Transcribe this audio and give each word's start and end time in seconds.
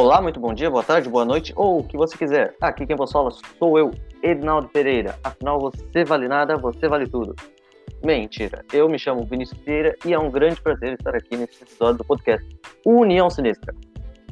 Olá, 0.00 0.22
muito 0.22 0.38
bom 0.38 0.54
dia, 0.54 0.70
boa 0.70 0.84
tarde, 0.84 1.08
boa 1.08 1.24
noite, 1.24 1.52
ou 1.56 1.80
o 1.80 1.82
que 1.82 1.96
você 1.96 2.16
quiser. 2.16 2.54
Aqui 2.60 2.86
quem 2.86 2.94
vos 2.94 3.10
fala 3.10 3.32
sou 3.58 3.76
eu, 3.76 3.90
Edinaldo 4.22 4.68
Pereira. 4.68 5.18
Afinal, 5.24 5.58
você 5.58 6.04
vale 6.04 6.28
nada, 6.28 6.56
você 6.56 6.86
vale 6.86 7.04
tudo. 7.08 7.34
Mentira, 8.04 8.64
eu 8.72 8.88
me 8.88 8.96
chamo 8.96 9.26
Vinícius 9.26 9.58
Pereira 9.58 9.96
e 10.06 10.14
é 10.14 10.18
um 10.18 10.30
grande 10.30 10.62
prazer 10.62 10.92
estar 10.92 11.16
aqui 11.16 11.36
nesse 11.36 11.64
episódio 11.64 11.98
do 11.98 12.04
podcast 12.04 12.46
União 12.86 13.28
Sinistra. 13.28 13.74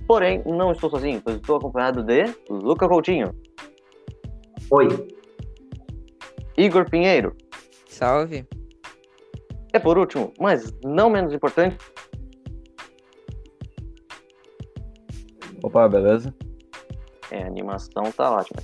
Porém, 0.06 0.40
não 0.46 0.70
estou 0.70 0.88
sozinho, 0.88 1.20
pois 1.20 1.34
estou 1.34 1.56
acompanhado 1.56 2.04
de 2.04 2.32
Luca 2.48 2.88
Coutinho. 2.88 3.34
Oi. 4.70 4.86
Igor 6.56 6.88
Pinheiro. 6.88 7.34
Salve. 7.88 8.46
E 9.74 9.80
por 9.80 9.98
último, 9.98 10.32
mas 10.38 10.72
não 10.84 11.10
menos 11.10 11.34
importante, 11.34 11.76
Opa, 15.62 15.88
beleza? 15.88 16.34
É, 17.30 17.42
a 17.42 17.46
animação 17.46 18.04
tá 18.12 18.30
ótima. 18.30 18.62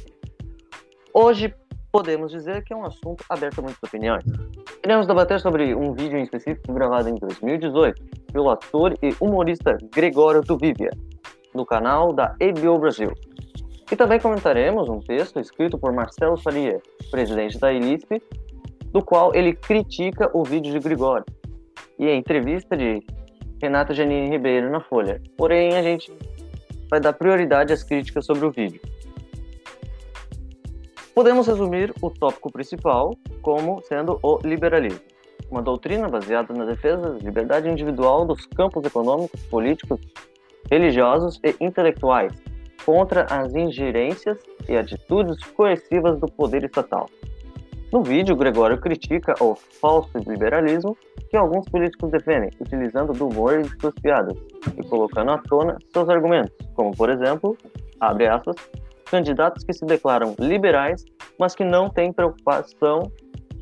Hoje 1.12 1.54
podemos 1.90 2.30
dizer 2.30 2.64
que 2.64 2.72
é 2.72 2.76
um 2.76 2.84
assunto 2.84 3.24
aberto 3.28 3.58
a 3.58 3.62
muitas 3.62 3.82
opiniões. 3.82 4.24
Iremos 4.84 5.06
debater 5.06 5.40
sobre 5.40 5.74
um 5.74 5.92
vídeo 5.92 6.18
em 6.18 6.22
específico 6.22 6.72
gravado 6.72 7.08
em 7.08 7.14
2018 7.14 8.02
pelo 8.32 8.50
ator 8.50 8.96
e 9.02 9.14
humorista 9.20 9.76
Gregório 9.94 10.42
Tuvivia, 10.42 10.90
no 11.54 11.66
canal 11.66 12.12
da 12.12 12.34
HBO 12.40 12.78
Brasil. 12.78 13.12
E 13.90 13.96
também 13.96 14.18
comentaremos 14.18 14.88
um 14.88 15.00
texto 15.00 15.38
escrito 15.38 15.76
por 15.76 15.92
Marcelo 15.92 16.36
Faria, 16.38 16.80
presidente 17.10 17.58
da 17.58 17.72
Elisp, 17.72 18.10
do 18.90 19.04
qual 19.04 19.34
ele 19.34 19.54
critica 19.54 20.30
o 20.32 20.42
vídeo 20.44 20.72
de 20.72 20.78
Gregório, 20.78 21.26
e 21.98 22.06
a 22.06 22.14
entrevista 22.14 22.74
de 22.74 23.02
Renata 23.62 23.92
Janine 23.92 24.30
Ribeiro 24.30 24.70
na 24.70 24.80
Folha. 24.80 25.20
Porém, 25.36 25.76
a 25.76 25.82
gente 25.82 26.10
vai 26.92 27.00
dar 27.00 27.14
prioridade 27.14 27.72
às 27.72 27.82
críticas 27.82 28.26
sobre 28.26 28.44
o 28.44 28.50
vídeo. 28.50 28.78
Podemos 31.14 31.46
resumir 31.46 31.90
o 32.02 32.10
tópico 32.10 32.52
principal 32.52 33.16
como 33.40 33.80
sendo 33.80 34.20
o 34.22 34.38
liberalismo, 34.44 35.00
uma 35.50 35.62
doutrina 35.62 36.06
baseada 36.06 36.52
na 36.52 36.66
defesa 36.66 37.14
da 37.14 37.18
liberdade 37.18 37.66
individual 37.66 38.26
dos 38.26 38.44
campos 38.44 38.84
econômicos, 38.84 39.42
políticos, 39.44 40.00
religiosos 40.70 41.40
e 41.42 41.56
intelectuais 41.64 42.34
contra 42.84 43.24
as 43.24 43.54
ingerências 43.54 44.38
e 44.68 44.76
atitudes 44.76 45.42
coercivas 45.44 46.20
do 46.20 46.26
poder 46.26 46.62
estatal. 46.62 47.08
No 47.92 48.02
vídeo, 48.02 48.34
Gregório 48.34 48.80
critica 48.80 49.34
o 49.38 49.54
falso 49.54 50.16
liberalismo 50.26 50.96
que 51.28 51.36
alguns 51.36 51.68
políticos 51.68 52.10
defendem, 52.10 52.50
utilizando 52.58 53.12
do 53.12 53.28
humor 53.28 53.60
e 53.60 53.64
de 53.64 53.80
suas 53.80 53.92
piadas, 53.96 54.34
e 54.78 54.88
colocando 54.88 55.30
à 55.30 55.38
tona 55.38 55.76
seus 55.92 56.08
argumentos, 56.08 56.52
como, 56.74 56.96
por 56.96 57.10
exemplo, 57.10 57.54
abre 58.00 58.26
aspas, 58.28 58.56
candidatos 59.10 59.62
que 59.62 59.74
se 59.74 59.84
declaram 59.84 60.34
liberais, 60.38 61.04
mas 61.38 61.54
que 61.54 61.64
não 61.64 61.90
têm 61.90 62.14
preocupação 62.14 63.12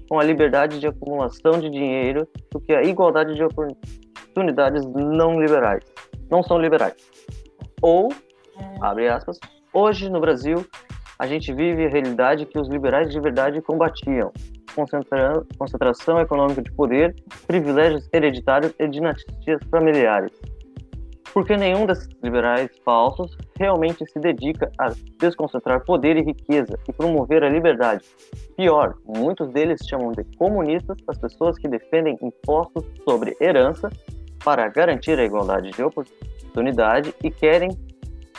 com 0.09 0.21
a 0.21 0.23
liberdade 0.23 0.79
de 0.79 0.87
acumulação 0.87 1.59
de 1.59 1.69
dinheiro 1.69 2.25
do 2.53 2.61
que 2.61 2.73
a 2.73 2.85
igualdade 2.85 3.35
de 3.35 3.43
oportunidades 3.43 4.87
não 4.95 5.41
liberais. 5.41 5.83
Não 6.31 6.41
são 6.45 6.57
liberais. 6.57 6.95
Ou, 7.83 8.11
abre 8.81 9.09
aspas, 9.09 9.41
hoje 9.75 10.09
no 10.09 10.21
Brasil 10.21 10.65
a 11.21 11.27
gente 11.27 11.53
vive 11.53 11.85
a 11.85 11.89
realidade 11.91 12.47
que 12.47 12.59
os 12.59 12.67
liberais 12.67 13.11
de 13.11 13.21
verdade 13.21 13.61
combatiam: 13.61 14.33
concentração 14.75 16.19
econômica 16.19 16.63
de 16.63 16.73
poder, 16.73 17.15
privilégios 17.47 18.09
hereditários 18.11 18.73
e 18.79 18.89
dinastias 18.89 19.61
familiares. 19.71 20.33
Porque 21.35 21.59
nenhum 21.59 21.85
desses 21.85 22.09
liberais 22.25 22.71
falsos 22.87 23.37
realmente 23.59 24.05
se 24.11 24.19
dedica 24.19 24.73
a 24.79 24.93
desconcentrar 25.21 25.85
poder 25.85 26.17
e 26.17 26.23
riqueza 26.23 26.79
e 26.89 26.93
promover 26.93 27.45
a 27.45 27.51
liberdade. 27.51 28.03
Pior, 28.57 28.95
muitos 29.05 29.51
deles 29.51 29.87
chamam 29.87 30.13
de 30.13 30.25
comunistas 30.39 30.97
as 31.07 31.19
pessoas 31.19 31.59
que 31.59 31.69
defendem 31.69 32.17
impostos 32.23 32.83
sobre 33.05 33.37
herança 33.39 33.91
para 34.43 34.67
garantir 34.69 35.19
a 35.19 35.25
igualdade 35.25 35.71
de 35.71 35.83
oportunidade 35.83 37.15
e 37.23 37.31
querem 37.31 37.69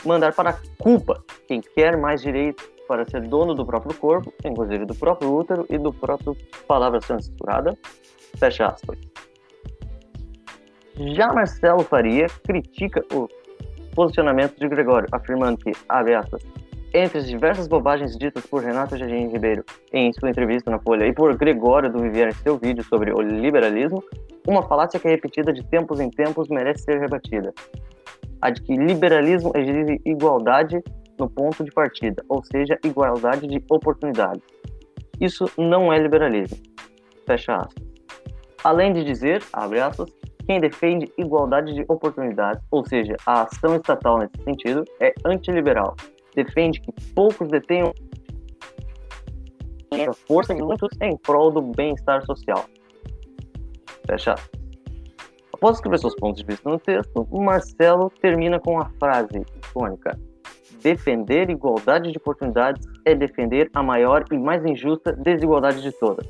mandar 0.04 0.34
para 0.34 0.50
a 0.50 0.56
culpa 0.82 1.22
quem 1.46 1.60
quer 1.60 1.96
mais 1.96 2.20
direitos 2.20 2.71
para 2.86 3.08
ser 3.08 3.22
dono 3.28 3.54
do 3.54 3.64
próprio 3.64 3.94
corpo, 3.98 4.32
inclusive 4.44 4.84
do 4.84 4.94
próprio 4.94 5.34
útero 5.34 5.66
e 5.70 5.78
do 5.78 5.92
próprio 5.92 6.36
palavra 6.66 7.00
censurada. 7.00 7.76
Fecha 8.38 8.66
aspas. 8.66 8.98
Já 11.14 11.32
Marcelo 11.32 11.82
Faria 11.84 12.26
critica 12.44 13.04
o 13.12 13.28
posicionamento 13.94 14.58
de 14.58 14.68
Gregório, 14.68 15.08
afirmando 15.12 15.58
que, 15.58 15.72
abre 15.88 16.14
aspas, 16.14 16.42
entre 16.94 17.18
as 17.18 17.26
diversas 17.26 17.66
bobagens 17.66 18.16
ditas 18.16 18.44
por 18.46 18.62
Renato 18.62 18.96
Jardim 18.96 19.28
Ribeiro 19.28 19.64
em 19.92 20.12
sua 20.12 20.28
entrevista 20.28 20.70
na 20.70 20.78
Folha 20.78 21.06
e 21.06 21.12
por 21.12 21.34
Gregório 21.36 21.90
do 21.90 22.00
Vivier 22.00 22.28
em 22.28 22.32
seu 22.32 22.58
vídeo 22.58 22.84
sobre 22.84 23.12
o 23.12 23.20
liberalismo, 23.20 24.02
uma 24.46 24.62
falácia 24.62 25.00
que 25.00 25.08
é 25.08 25.10
repetida 25.12 25.52
de 25.52 25.64
tempos 25.64 26.00
em 26.00 26.10
tempos 26.10 26.48
merece 26.48 26.84
ser 26.84 27.00
rebatida. 27.00 27.52
A 28.42 28.50
de 28.50 28.60
que 28.60 28.76
liberalismo 28.76 29.52
exige 29.54 30.00
igualdade 30.04 30.82
no 31.22 31.30
ponto 31.30 31.62
de 31.62 31.70
partida, 31.70 32.24
ou 32.28 32.42
seja, 32.42 32.76
igualdade 32.84 33.46
de 33.46 33.62
oportunidades. 33.70 34.42
Isso 35.20 35.46
não 35.56 35.92
é 35.92 35.98
liberalismo. 35.98 36.58
Fecha 37.24 37.54
aspas. 37.54 37.84
Além 38.64 38.92
de 38.92 39.04
dizer, 39.04 39.40
abre 39.52 39.80
aspas, 39.80 40.10
quem 40.46 40.60
defende 40.60 41.12
igualdade 41.16 41.74
de 41.74 41.84
oportunidades, 41.88 42.60
ou 42.72 42.84
seja, 42.84 43.14
a 43.24 43.42
ação 43.42 43.76
estatal 43.76 44.18
nesse 44.18 44.42
sentido, 44.42 44.84
é 45.00 45.14
antiliberal. 45.24 45.94
Defende 46.34 46.80
que 46.80 46.92
poucos 47.14 47.48
detenham 47.48 47.92
a 49.92 50.12
força 50.26 50.52
de 50.54 50.62
muitos 50.62 50.90
em 51.00 51.16
prol 51.18 51.52
do 51.52 51.62
bem-estar 51.62 52.24
social. 52.26 52.64
Fecha 54.06 54.32
aspas. 54.32 54.60
Após 55.52 55.76
escrever 55.76 55.98
seus 55.98 56.16
pontos 56.16 56.40
de 56.40 56.46
vista 56.48 56.68
no 56.68 56.80
texto, 56.80 57.28
Marcelo 57.30 58.10
termina 58.20 58.58
com 58.58 58.80
a 58.80 58.90
frase 58.98 59.44
icônica: 59.64 60.18
Defender 60.82 61.48
igualdade 61.48 62.10
de 62.10 62.18
oportunidades 62.18 62.84
é 63.04 63.14
defender 63.14 63.70
a 63.72 63.82
maior 63.82 64.24
e 64.32 64.36
mais 64.36 64.64
injusta 64.64 65.12
desigualdade 65.12 65.80
de 65.80 65.92
todas, 65.92 66.26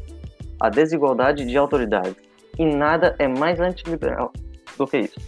a 0.60 0.68
desigualdade 0.68 1.46
de 1.46 1.56
autoridades. 1.56 2.16
E 2.58 2.66
nada 2.66 3.16
é 3.18 3.26
mais 3.26 3.58
antiliberal 3.60 4.30
do 4.76 4.86
que 4.86 4.98
isso. 4.98 5.18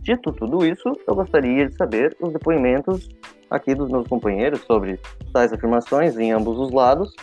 Dito 0.00 0.32
tudo 0.32 0.64
isso, 0.64 0.92
eu 1.06 1.14
gostaria 1.14 1.68
de 1.68 1.76
saber 1.76 2.16
os 2.20 2.32
depoimentos 2.32 3.08
aqui 3.50 3.74
dos 3.74 3.90
meus 3.90 4.08
companheiros 4.08 4.60
sobre 4.62 4.98
tais 5.32 5.52
afirmações 5.52 6.16
em 6.16 6.32
ambos 6.32 6.58
os 6.58 6.70
lados, 6.70 7.14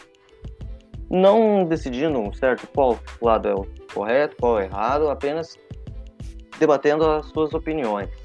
não 1.10 1.66
decidindo 1.66 2.36
certo 2.36 2.68
qual 2.68 3.00
lado 3.20 3.48
é 3.48 3.54
o 3.56 3.66
correto, 3.92 4.36
qual 4.40 4.60
é 4.60 4.64
o 4.64 4.66
errado, 4.66 5.10
apenas 5.10 5.58
debatendo 6.60 7.04
as 7.10 7.26
suas 7.28 7.52
opiniões 7.56 8.21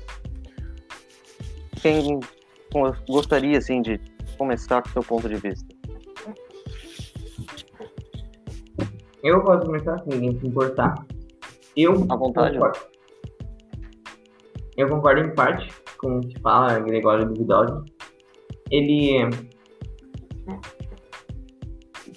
quem 1.81 2.21
gostaria 3.09 3.59
assim 3.59 3.83
de 3.83 4.01
começar 4.39 4.83
com 4.83 4.89
o 4.89 4.93
seu 4.93 5.03
ponto 5.03 5.29
de 5.29 5.37
vista? 5.37 5.67
Eu 9.23 9.43
posso 9.43 9.67
começar 9.67 9.95
assim, 9.95 10.11
ninguém 10.11 10.39
se 10.39 10.47
importar. 10.47 10.95
Eu 11.77 11.93
à 12.09 12.17
vontade. 12.17 12.59
Concordo. 12.59 12.79
Eu 14.77 14.89
concordo 14.89 15.21
em 15.23 15.35
parte 15.35 15.69
com 15.99 16.19
o 16.19 16.21
que 16.21 16.39
fala 16.41 16.79
Gregório 16.81 17.27
Duvidoso. 17.27 17.85
Ele 18.71 19.31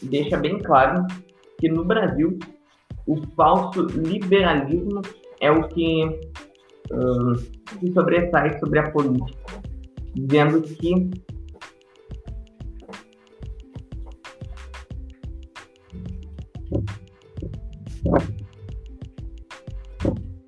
deixa 0.04 0.38
bem 0.38 0.60
claro 0.60 1.06
que 1.58 1.70
no 1.70 1.84
Brasil 1.84 2.38
o 3.08 3.22
falso 3.36 3.82
liberalismo 3.88 5.02
é 5.42 5.50
o 5.50 5.68
que 5.68 6.06
um, 6.92 7.36
se 7.36 7.94
sobressai 7.94 8.60
sobre 8.60 8.80
a 8.80 8.92
política 8.92 9.39
dizendo 10.16 10.62
que 10.62 11.10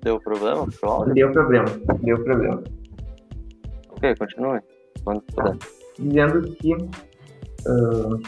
Deu 0.02 0.18
problema 0.20 0.66
pessoal? 0.66 1.04
Deu 1.14 1.30
problema, 1.30 1.66
deu 2.02 2.22
problema. 2.24 2.62
Ok, 3.90 4.16
continue. 4.18 4.60
Quando 5.04 5.22
puder. 5.22 5.56
Dizendo 5.98 6.42
que 6.56 6.74
uh, 6.74 8.20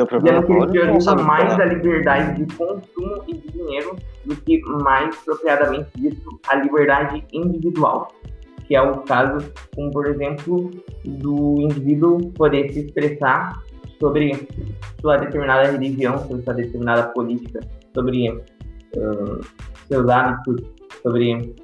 Deu 0.00 0.06
problema 0.06 0.42
que 0.42 0.52
ele 0.52 0.66
prioriza 0.66 1.14
mais 1.14 1.60
a 1.60 1.64
liberdade 1.66 2.42
de 2.42 2.56
consumo 2.56 3.22
e 3.28 3.34
de 3.34 3.48
dinheiro 3.52 3.96
do 4.24 4.34
que 4.34 4.58
mais 4.82 5.14
propriamente 5.16 5.90
dito 5.94 6.40
a 6.48 6.56
liberdade 6.56 7.22
individual, 7.34 8.10
que 8.66 8.74
é 8.74 8.80
o 8.80 9.02
caso, 9.02 9.52
como 9.74 9.90
por 9.90 10.06
exemplo, 10.06 10.70
do 11.04 11.60
indivíduo 11.60 12.32
poder 12.32 12.70
se 12.70 12.80
expressar 12.80 13.62
sobre 13.98 14.48
sua 15.02 15.18
determinada 15.18 15.70
religião, 15.70 16.16
sobre 16.26 16.44
sua 16.44 16.54
determinada 16.54 17.02
política, 17.08 17.60
sobre 17.92 18.30
uh, 18.30 19.40
seus 19.86 20.08
hábitos, 20.08 20.62
sobre 21.02 21.54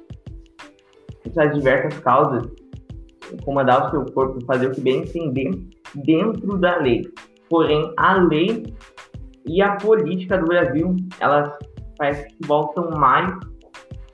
essas 1.25 1.55
diversas 1.55 1.99
causas, 2.01 2.47
comandar 3.43 3.87
o 3.87 3.89
seu 3.89 4.05
corpo, 4.13 4.45
fazer 4.45 4.67
o 4.67 4.71
que 4.71 4.81
bem 4.81 5.01
entender 5.01 5.59
dentro 5.95 6.55
da 6.59 6.77
lei. 6.77 7.01
Porém, 7.49 7.93
a 7.97 8.21
lei 8.21 8.65
e 9.45 9.61
a 9.61 9.75
política 9.75 10.37
do 10.37 10.45
Brasil, 10.45 10.95
elas 11.19 11.51
parece 11.97 12.27
que 12.27 12.47
voltam 12.47 12.91
mais 12.91 13.33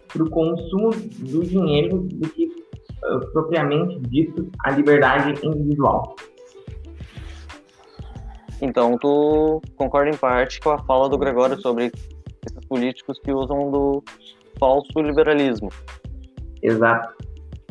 para 0.08 0.24
o 0.24 0.30
consumo 0.30 0.92
do 0.92 1.44
dinheiro 1.44 2.00
do 2.00 2.30
que 2.30 2.46
uh, 2.46 3.20
propriamente 3.34 4.00
dito 4.02 4.50
a 4.64 4.72
liberdade 4.72 5.46
individual. 5.46 6.16
Então, 8.62 8.98
tu 8.98 9.62
concorda 9.76 10.10
em 10.10 10.18
parte 10.18 10.60
com 10.62 10.70
a 10.70 10.78
fala 10.86 11.10
do 11.10 11.18
Gregório 11.18 11.60
sobre 11.60 11.92
esses 12.46 12.66
políticos 12.70 13.20
que 13.20 13.32
usam 13.34 13.72
do 13.72 14.04
falso 14.60 15.00
liberalismo. 15.02 15.70
Exato. 16.62 17.14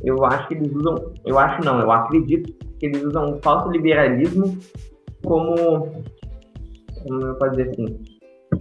Eu 0.03 0.23
acho 0.25 0.49
que 0.49 0.55
eles 0.55 0.75
usam, 0.75 0.97
eu 1.25 1.39
acho 1.39 1.65
não, 1.65 1.81
eu 1.81 1.91
acredito 1.91 2.53
que 2.79 2.87
eles 2.87 3.03
usam 3.05 3.37
o 3.37 3.41
falso 3.41 3.71
liberalismo 3.71 4.59
como, 5.25 6.05
como 7.03 7.27
eu 7.27 7.35
posso 7.37 7.51
dizer 7.53 7.71
assim, 7.71 7.99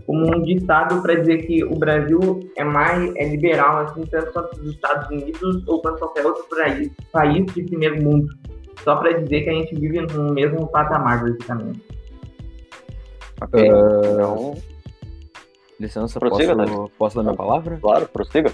como 0.06 0.36
um 0.36 0.42
ditado 0.42 1.02
para 1.02 1.16
dizer 1.16 1.46
que 1.46 1.64
o 1.64 1.76
Brasil 1.76 2.40
é 2.58 2.64
mais 2.64 3.14
é 3.16 3.28
liberal 3.30 3.80
assim 3.80 4.06
tanto 4.06 4.32
quanto 4.32 4.62
os 4.62 4.72
Estados 4.72 5.10
Unidos 5.10 5.68
ou 5.68 5.82
quanto 5.82 6.00
qualquer 6.00 6.26
outro 6.26 6.46
país, 6.50 6.92
país 7.12 7.46
de 7.54 7.64
primeiro 7.64 8.02
mundo. 8.02 8.28
Só 8.84 8.96
para 8.96 9.12
dizer 9.20 9.44
que 9.44 9.50
a 9.50 9.54
gente 9.54 9.76
vive 9.76 10.02
no 10.02 10.34
mesmo 10.34 10.68
patamar, 10.68 11.22
basicamente. 11.22 11.82
Ok. 13.42 13.70
Uh... 13.70 14.14
Então, 14.14 14.56
Licença, 15.82 16.20
prossiga, 16.20 16.56
posso, 16.56 16.92
posso 16.96 17.16
dar 17.16 17.24
minha 17.24 17.36
palavra? 17.36 17.76
Claro, 17.82 18.08
prossiga. 18.08 18.52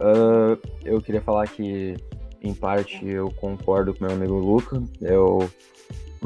Uh, 0.00 0.58
eu 0.84 1.00
queria 1.00 1.20
falar 1.20 1.46
que, 1.46 1.94
em 2.42 2.52
parte, 2.52 3.06
eu 3.08 3.30
concordo 3.36 3.94
com 3.94 4.04
meu 4.04 4.12
amigo 4.12 4.34
Luca, 4.34 4.82
eu, 5.00 5.48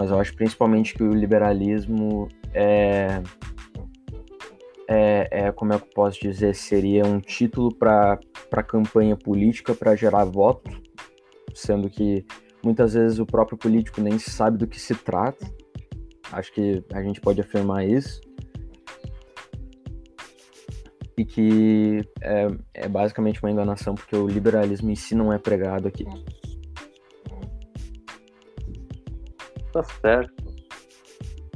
mas 0.00 0.10
eu 0.10 0.18
acho 0.18 0.34
principalmente 0.34 0.94
que 0.94 1.02
o 1.02 1.12
liberalismo 1.12 2.26
é, 2.54 3.22
é, 4.88 5.28
é 5.30 5.52
como 5.52 5.74
é 5.74 5.78
que 5.78 5.84
eu 5.84 5.90
posso 5.94 6.18
dizer, 6.18 6.54
seria 6.54 7.04
um 7.04 7.20
título 7.20 7.68
para 7.74 8.18
campanha 8.66 9.14
política 9.14 9.74
para 9.74 9.94
gerar 9.94 10.24
voto, 10.24 10.70
sendo 11.52 11.90
que 11.90 12.24
muitas 12.64 12.94
vezes 12.94 13.18
o 13.18 13.26
próprio 13.26 13.58
político 13.58 14.00
nem 14.00 14.18
sabe 14.18 14.56
do 14.56 14.66
que 14.66 14.80
se 14.80 14.94
trata. 14.94 15.46
Acho 16.32 16.50
que 16.54 16.82
a 16.94 17.02
gente 17.02 17.20
pode 17.20 17.42
afirmar 17.42 17.86
isso 17.86 18.22
e 21.14 21.26
que 21.26 22.00
é, 22.22 22.46
é 22.72 22.88
basicamente 22.88 23.42
uma 23.42 23.50
enganação, 23.50 23.94
porque 23.94 24.16
o 24.16 24.26
liberalismo 24.26 24.90
em 24.90 24.96
si 24.96 25.14
não 25.14 25.30
é 25.30 25.36
pregado 25.36 25.86
aqui. 25.86 26.06
Tá 29.72 29.82
certo. 29.82 30.32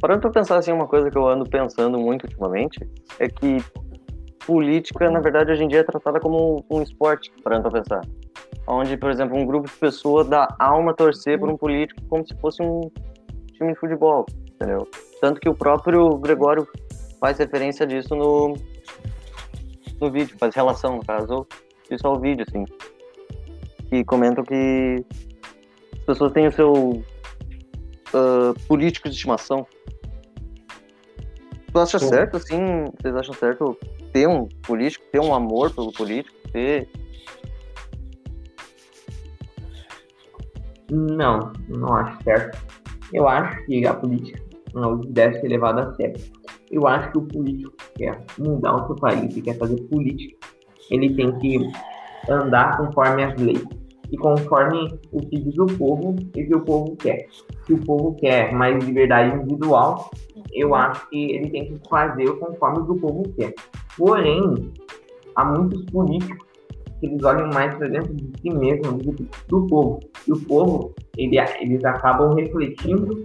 Parando 0.00 0.20
pra 0.20 0.31
pensar 0.31 0.58
assim, 0.58 0.72
uma 0.72 0.87
coisa 0.87 1.11
que 1.11 1.16
eu 1.16 1.26
ando 1.26 1.49
pensando 1.49 1.99
muito 1.99 2.25
ultimamente 2.25 2.78
é 3.19 3.28
que 3.28 3.58
política, 4.46 5.11
na 5.11 5.20
verdade, 5.20 5.50
hoje 5.50 5.64
em 5.64 5.69
dia 5.69 5.81
é 5.81 5.82
tratada 5.82 6.20
como 6.20 6.64
um 6.70 6.82
esporte, 6.82 7.32
parando 7.43 7.70
pra 7.70 7.81
pensar. 7.81 8.00
Onde, 8.66 8.96
por 8.96 9.11
exemplo, 9.11 9.37
um 9.37 9.46
grupo 9.46 9.69
de 9.69 9.75
pessoas 9.75 10.28
dá 10.28 10.46
alma 10.58 10.93
a 10.93 10.94
torcer 10.94 11.38
por 11.38 11.49
um 11.49 11.56
político 11.56 12.00
como 12.08 12.26
se 12.26 12.34
fosse 12.37 12.62
um 12.62 12.90
time 13.52 13.72
de 13.72 13.78
futebol, 13.78 14.26
entendeu? 14.55 14.87
Tanto 15.20 15.40
que 15.40 15.49
o 15.49 15.55
próprio 15.55 16.16
Gregório 16.19 16.66
faz 17.19 17.38
referência 17.38 17.87
disso 17.87 18.14
no, 18.14 18.55
no 20.00 20.11
vídeo, 20.11 20.37
faz 20.38 20.55
relação, 20.55 20.96
no 20.96 21.05
caso, 21.05 21.46
isso 21.90 22.06
ao 22.06 22.20
vídeo, 22.20 22.44
assim. 22.46 22.64
Que 23.88 24.05
comentam 24.05 24.44
que 24.44 25.05
as 25.94 26.05
pessoas 26.05 26.32
têm 26.32 26.46
o 26.46 26.52
seu 26.52 27.02
uh, 28.14 28.55
político 28.66 29.08
de 29.08 29.14
estimação. 29.14 29.66
Tu 31.72 31.78
acha 31.78 31.99
certo, 31.99 32.37
assim, 32.37 32.84
vocês 33.00 33.16
acham 33.16 33.34
certo 33.34 33.76
ter 34.12 34.28
um 34.28 34.46
político, 34.62 35.05
ter 35.11 35.20
um 35.20 35.34
amor 35.34 35.75
pelo 35.75 35.93
político, 35.93 36.37
ter... 36.52 36.88
Não, 40.90 41.52
não 41.69 41.94
acho 41.94 42.22
certo. 42.22 42.58
Eu 43.12 43.28
acho 43.28 43.64
que 43.66 43.84
a 43.87 43.94
política 43.94 44.40
não 44.72 45.00
deve 45.00 45.40
ser 45.40 45.49
levada 45.49 45.82
a 45.82 45.94
sério 45.94 46.20
eu 46.75 46.87
acho 46.88 47.12
que 47.12 47.19
o 47.19 47.22
político 47.22 47.72
que 47.76 48.05
quer 48.05 48.25
mudar 48.38 48.75
o 48.75 48.87
seu 48.87 48.96
país 48.96 49.37
e 49.37 49.43
quer 49.43 49.56
fazer 49.56 49.81
política, 49.82 50.37
ele 50.90 51.14
tem 51.14 51.38
que 51.38 51.58
andar 52.28 52.76
conforme 52.76 53.22
as 53.22 53.40
leis 53.40 53.64
e 54.14 54.16
conforme 54.16 54.96
o 55.11 55.19
que 55.19 55.40
diz 55.40 55.58
o 55.58 55.66
povo 55.66 56.14
e 56.37 56.44
o 56.44 56.46
que 56.46 56.55
o 56.55 56.61
povo 56.61 56.96
quer. 56.96 57.26
Se 57.66 57.72
o 57.72 57.78
povo 57.78 58.14
quer 58.14 58.52
mais 58.52 58.82
liberdade 58.84 59.37
individual, 59.37 60.08
eu 60.52 60.72
acho 60.72 61.08
que 61.11 61.32
ele 61.32 61.50
tem 61.50 61.66
que 61.66 61.88
fazer 61.88 62.31
conforme 62.38 62.78
o 62.78 62.84
que 62.84 62.93
o 62.93 63.00
povo 63.00 63.22
quer. 63.37 63.55
Porém, 63.99 64.72
há 65.34 65.44
muitos 65.44 65.84
políticos 65.87 66.46
que 67.00 67.06
eles 67.06 67.25
olham 67.25 67.50
mais 67.52 67.75
para 67.75 67.88
dentro 67.88 68.14
de 68.14 68.40
si 68.40 68.50
mesmos 68.50 69.02
do 69.02 69.12
que 69.12 69.28
do 69.49 69.66
povo. 69.66 70.00
E 70.28 70.32
o 70.32 70.40
povo, 70.46 70.94
ele, 71.19 71.37
eles 71.61 71.84
acabam 71.84 72.34
refletindo 72.34 73.25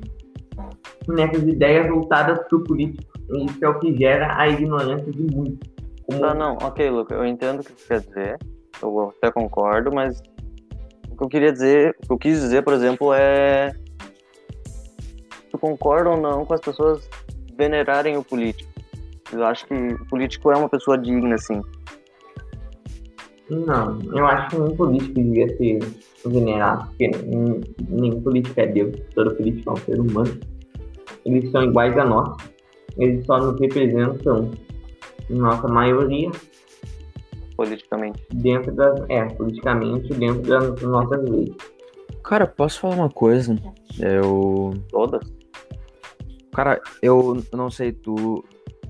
nessas 1.07 1.43
ideias 1.43 1.87
voltadas 1.87 2.39
para 2.47 2.57
o 2.57 2.63
político. 2.63 3.13
E 3.29 3.45
isso 3.45 3.63
é 3.63 3.69
o 3.69 3.79
que 3.79 3.95
gera 3.95 4.35
a 4.39 4.49
ignorância 4.49 5.11
de 5.11 5.35
muitos. 5.35 5.69
Como... 6.07 6.19
Não, 6.19 6.33
não, 6.33 6.57
ok, 6.63 6.89
Luca, 6.89 7.13
eu 7.13 7.23
entendo 7.23 7.59
o 7.59 7.63
que 7.63 7.71
você 7.73 7.87
quer 7.87 7.99
dizer, 7.99 8.37
eu 8.81 9.13
até 9.15 9.31
concordo, 9.31 9.91
mas 9.93 10.19
o 11.09 11.17
que 11.17 11.23
eu 11.23 11.29
queria 11.29 11.51
dizer, 11.51 11.95
o 12.03 12.07
que 12.07 12.13
eu 12.13 12.17
quis 12.17 12.39
dizer, 12.39 12.63
por 12.63 12.73
exemplo, 12.73 13.13
é 13.13 13.73
tu 15.51 15.57
concorda 15.57 16.11
ou 16.11 16.17
não 16.17 16.45
com 16.45 16.53
as 16.53 16.61
pessoas 16.61 17.09
venerarem 17.57 18.17
o 18.17 18.23
político? 18.23 18.69
Eu 19.31 19.45
acho 19.45 19.65
que 19.67 19.73
o 19.73 20.05
político 20.07 20.51
é 20.51 20.57
uma 20.57 20.69
pessoa 20.69 20.97
digna, 20.97 21.35
assim. 21.35 21.61
Não, 23.49 23.99
eu 24.13 24.25
acho 24.27 24.49
que 24.49 24.59
nenhum 24.59 24.75
político 24.75 25.13
devia 25.13 25.57
ser 25.57 25.79
venerado, 26.25 26.87
porque 26.87 27.09
nenhum 27.89 28.21
político 28.21 28.59
é 28.59 28.67
Deus, 28.67 28.95
todo 29.15 29.35
político 29.35 29.69
é 29.69 29.73
um 29.73 29.77
ser 29.77 29.99
humano. 29.99 30.39
Eles 31.25 31.51
são 31.51 31.63
iguais 31.63 31.97
a 31.97 32.05
nós 32.05 32.37
eles 32.99 33.25
só 33.25 33.37
nos 33.37 33.59
representam, 33.59 34.51
nossa 35.29 35.67
maioria, 35.67 36.29
politicamente. 37.59 38.25
Dentro 38.33 38.73
das. 38.73 39.01
É, 39.09 39.25
politicamente, 39.25 40.13
dentro 40.13 40.41
das 40.43 40.81
nossas 40.81 41.29
leis. 41.29 41.53
Cara, 42.23 42.47
posso 42.47 42.79
falar 42.79 42.95
uma 42.95 43.09
coisa? 43.09 43.53
Eu. 43.99 44.73
Todas? 44.89 45.21
Cara, 46.53 46.81
eu 47.01 47.43
não 47.53 47.69
sei, 47.69 47.91
tu, 47.91 48.43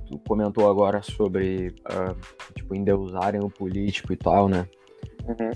tu 0.08 0.20
comentou 0.28 0.70
agora 0.70 1.02
sobre, 1.02 1.74
uh, 1.90 2.16
tipo, 2.56 2.76
endeusarem 2.76 3.42
o 3.44 3.50
político 3.50 4.14
e 4.14 4.16
tal, 4.16 4.48
né? 4.48 4.68
Uhum. 5.28 5.52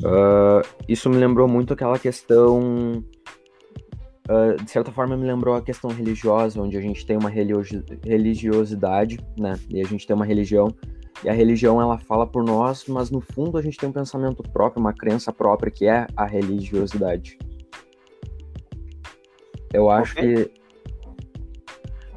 Uh, 0.00 0.66
isso 0.88 1.10
me 1.10 1.16
lembrou 1.16 1.46
muito 1.46 1.74
aquela 1.74 1.98
questão 1.98 3.04
uh, 4.28 4.62
de 4.62 4.70
certa 4.70 4.90
forma 4.90 5.16
me 5.16 5.26
lembrou 5.26 5.54
a 5.54 5.62
questão 5.62 5.90
religiosa, 5.90 6.60
onde 6.60 6.76
a 6.76 6.80
gente 6.80 7.06
tem 7.06 7.16
uma 7.16 7.30
religiosidade, 7.30 9.18
né? 9.38 9.58
E 9.68 9.80
a 9.80 9.84
gente 9.84 10.06
tem 10.06 10.16
uma 10.16 10.26
religião, 10.26 10.74
e 11.24 11.28
a 11.28 11.32
religião 11.32 11.80
ela 11.80 11.98
fala 11.98 12.26
por 12.26 12.44
nós, 12.44 12.86
mas 12.86 13.10
no 13.10 13.20
fundo 13.20 13.56
a 13.56 13.62
gente 13.62 13.78
tem 13.78 13.88
um 13.88 13.92
pensamento 13.92 14.42
próprio, 14.42 14.80
uma 14.80 14.92
crença 14.92 15.32
própria 15.32 15.70
que 15.70 15.86
é 15.86 16.06
a 16.16 16.26
religiosidade. 16.26 17.38
Eu 19.72 19.90
acho 19.90 20.18
okay. 20.18 20.46
que 20.46 20.66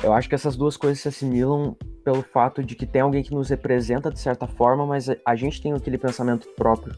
eu 0.02 0.14
acho 0.14 0.30
que 0.30 0.36
essas 0.36 0.56
duas 0.56 0.78
coisas 0.78 1.00
se 1.02 1.08
assimilam 1.10 1.76
pelo 2.06 2.22
fato 2.22 2.64
de 2.64 2.74
que 2.74 2.86
tem 2.86 3.02
alguém 3.02 3.22
que 3.22 3.34
nos 3.34 3.50
representa 3.50 4.10
de 4.10 4.20
certa 4.20 4.48
forma, 4.48 4.86
mas 4.86 5.08
a 5.26 5.36
gente 5.36 5.62
tem 5.62 5.74
aquele 5.74 5.98
pensamento 5.98 6.48
próprio 6.56 6.96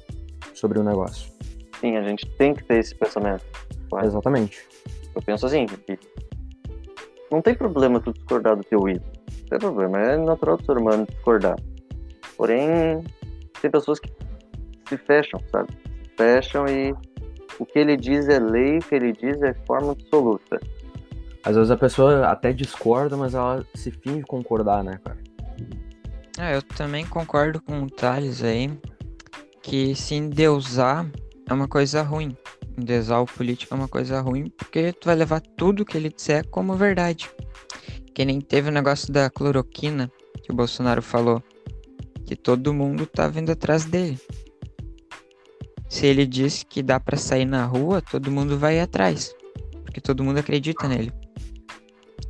sobre 0.53 0.79
o 0.79 0.83
negócio. 0.83 1.31
Sim, 1.79 1.97
a 1.97 2.03
gente 2.03 2.27
tem 2.37 2.53
que 2.53 2.63
ter 2.63 2.77
esse 2.77 2.93
pensamento. 2.93 3.43
Exatamente. 4.03 4.67
Eu 5.15 5.21
penso 5.21 5.47
assim, 5.47 5.65
que 5.65 5.97
não 7.31 7.41
tem 7.41 7.55
problema 7.55 7.99
tu 7.99 8.13
discordar 8.13 8.55
do 8.55 8.63
teu 8.63 8.87
ídolo. 8.87 9.11
Não 9.41 9.47
tem 9.49 9.59
problema, 9.59 9.99
é 9.99 10.17
natural 10.17 10.57
do 10.57 10.65
ser 10.65 10.77
humano 10.77 11.07
discordar. 11.09 11.57
Porém, 12.41 13.03
tem 13.61 13.69
pessoas 13.69 13.99
que 13.99 14.09
se 14.89 14.97
fecham, 14.97 15.39
sabe? 15.51 15.71
Se 15.73 16.09
fecham 16.17 16.65
e 16.67 16.91
o 17.59 17.65
que 17.67 17.77
ele 17.77 17.95
diz 17.95 18.27
é 18.27 18.39
lei, 18.39 18.79
o 18.79 18.81
que 18.81 18.95
ele 18.95 19.11
diz 19.11 19.39
é 19.43 19.53
forma 19.67 19.91
absoluta. 19.91 20.59
Às 21.43 21.55
vezes 21.55 21.69
a 21.69 21.77
pessoa 21.77 22.25
até 22.25 22.51
discorda, 22.51 23.15
mas 23.15 23.35
ela 23.35 23.63
se 23.75 23.91
finge 23.91 24.23
concordar, 24.23 24.83
né, 24.83 24.99
cara? 25.05 25.19
É, 26.39 26.55
eu 26.55 26.63
também 26.63 27.05
concordo 27.05 27.61
com 27.61 27.83
o 27.83 27.87
Thales 27.87 28.41
aí, 28.41 28.75
que 29.61 29.93
se 29.93 30.15
endeusar 30.15 31.07
é 31.47 31.53
uma 31.53 31.67
coisa 31.67 32.01
ruim 32.01 32.35
endeusar 32.75 33.21
o 33.21 33.27
político 33.27 33.75
é 33.75 33.77
uma 33.77 33.87
coisa 33.87 34.19
ruim, 34.19 34.49
porque 34.57 34.93
tu 34.93 35.05
vai 35.05 35.15
levar 35.15 35.41
tudo 35.41 35.85
que 35.85 35.95
ele 35.95 36.09
disser 36.09 36.47
como 36.47 36.73
verdade. 36.73 37.29
Que 38.15 38.25
nem 38.25 38.41
teve 38.41 38.69
o 38.69 38.71
negócio 38.71 39.13
da 39.13 39.29
cloroquina, 39.29 40.11
que 40.41 40.51
o 40.51 40.55
Bolsonaro 40.55 41.03
falou, 41.03 41.43
que 42.31 42.35
todo 42.37 42.73
mundo 42.73 43.05
tá 43.05 43.27
vindo 43.27 43.51
atrás 43.51 43.83
dele. 43.83 44.17
Se 45.89 46.05
ele 46.05 46.25
diz 46.25 46.63
que 46.63 46.81
dá 46.81 46.97
para 46.97 47.17
sair 47.17 47.43
na 47.43 47.65
rua, 47.65 48.01
todo 48.01 48.31
mundo 48.31 48.57
vai 48.57 48.79
atrás, 48.79 49.35
porque 49.83 49.99
todo 49.99 50.23
mundo 50.23 50.39
acredita 50.39 50.87
nele. 50.87 51.11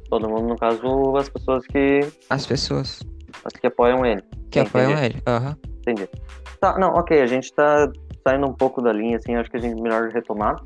Todo 0.10 0.28
mundo, 0.28 0.48
no 0.48 0.56
caso, 0.58 1.16
as 1.16 1.30
pessoas 1.30 1.68
que. 1.68 2.00
As 2.32 2.48
pessoas. 2.48 3.04
As 3.46 3.54
que 3.54 3.68
apoiam 3.68 4.04
ele. 4.04 4.24
Que 4.50 4.62
apoiam 4.62 4.98
ele, 4.98 5.22
aham. 5.28 5.50
Uhum. 5.50 5.72
Entendi. 5.82 6.10
Tá, 6.60 6.80
não, 6.80 6.96
ok, 6.96 7.22
a 7.22 7.28
gente 7.28 7.54
tá 7.54 7.88
saindo 8.28 8.48
um 8.48 8.54
pouco 8.54 8.82
da 8.82 8.92
linha, 8.92 9.18
assim, 9.18 9.36
acho 9.36 9.52
que 9.52 9.58
a 9.58 9.62
gente 9.62 9.80
melhor 9.80 10.10
retomar. 10.10 10.60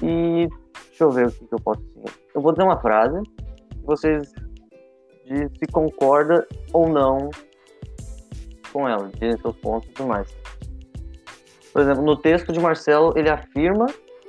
E 0.00 0.46
deixa 0.90 1.02
eu 1.02 1.10
ver 1.10 1.26
o 1.26 1.32
que, 1.32 1.44
que 1.44 1.54
eu 1.54 1.60
posso 1.60 1.82
dizer. 1.96 2.16
Eu 2.36 2.40
vou 2.40 2.52
dizer 2.52 2.62
uma 2.62 2.80
frase, 2.80 3.20
vocês 3.82 4.32
dizem 5.26 5.48
se 5.58 5.66
concorda 5.72 6.46
ou 6.72 6.88
não 6.88 7.28
com 8.72 8.88
ela, 8.88 9.10
dizem 9.14 9.40
seus 9.40 9.56
pontos 9.56 9.88
e 9.88 9.92
tudo 9.92 10.08
mais. 10.08 10.34
Por 11.72 11.82
exemplo, 11.82 12.04
no 12.04 12.16
texto 12.16 12.52
de 12.52 12.60
Marcelo, 12.60 13.12
ele 13.16 13.30
afirma 13.30 13.86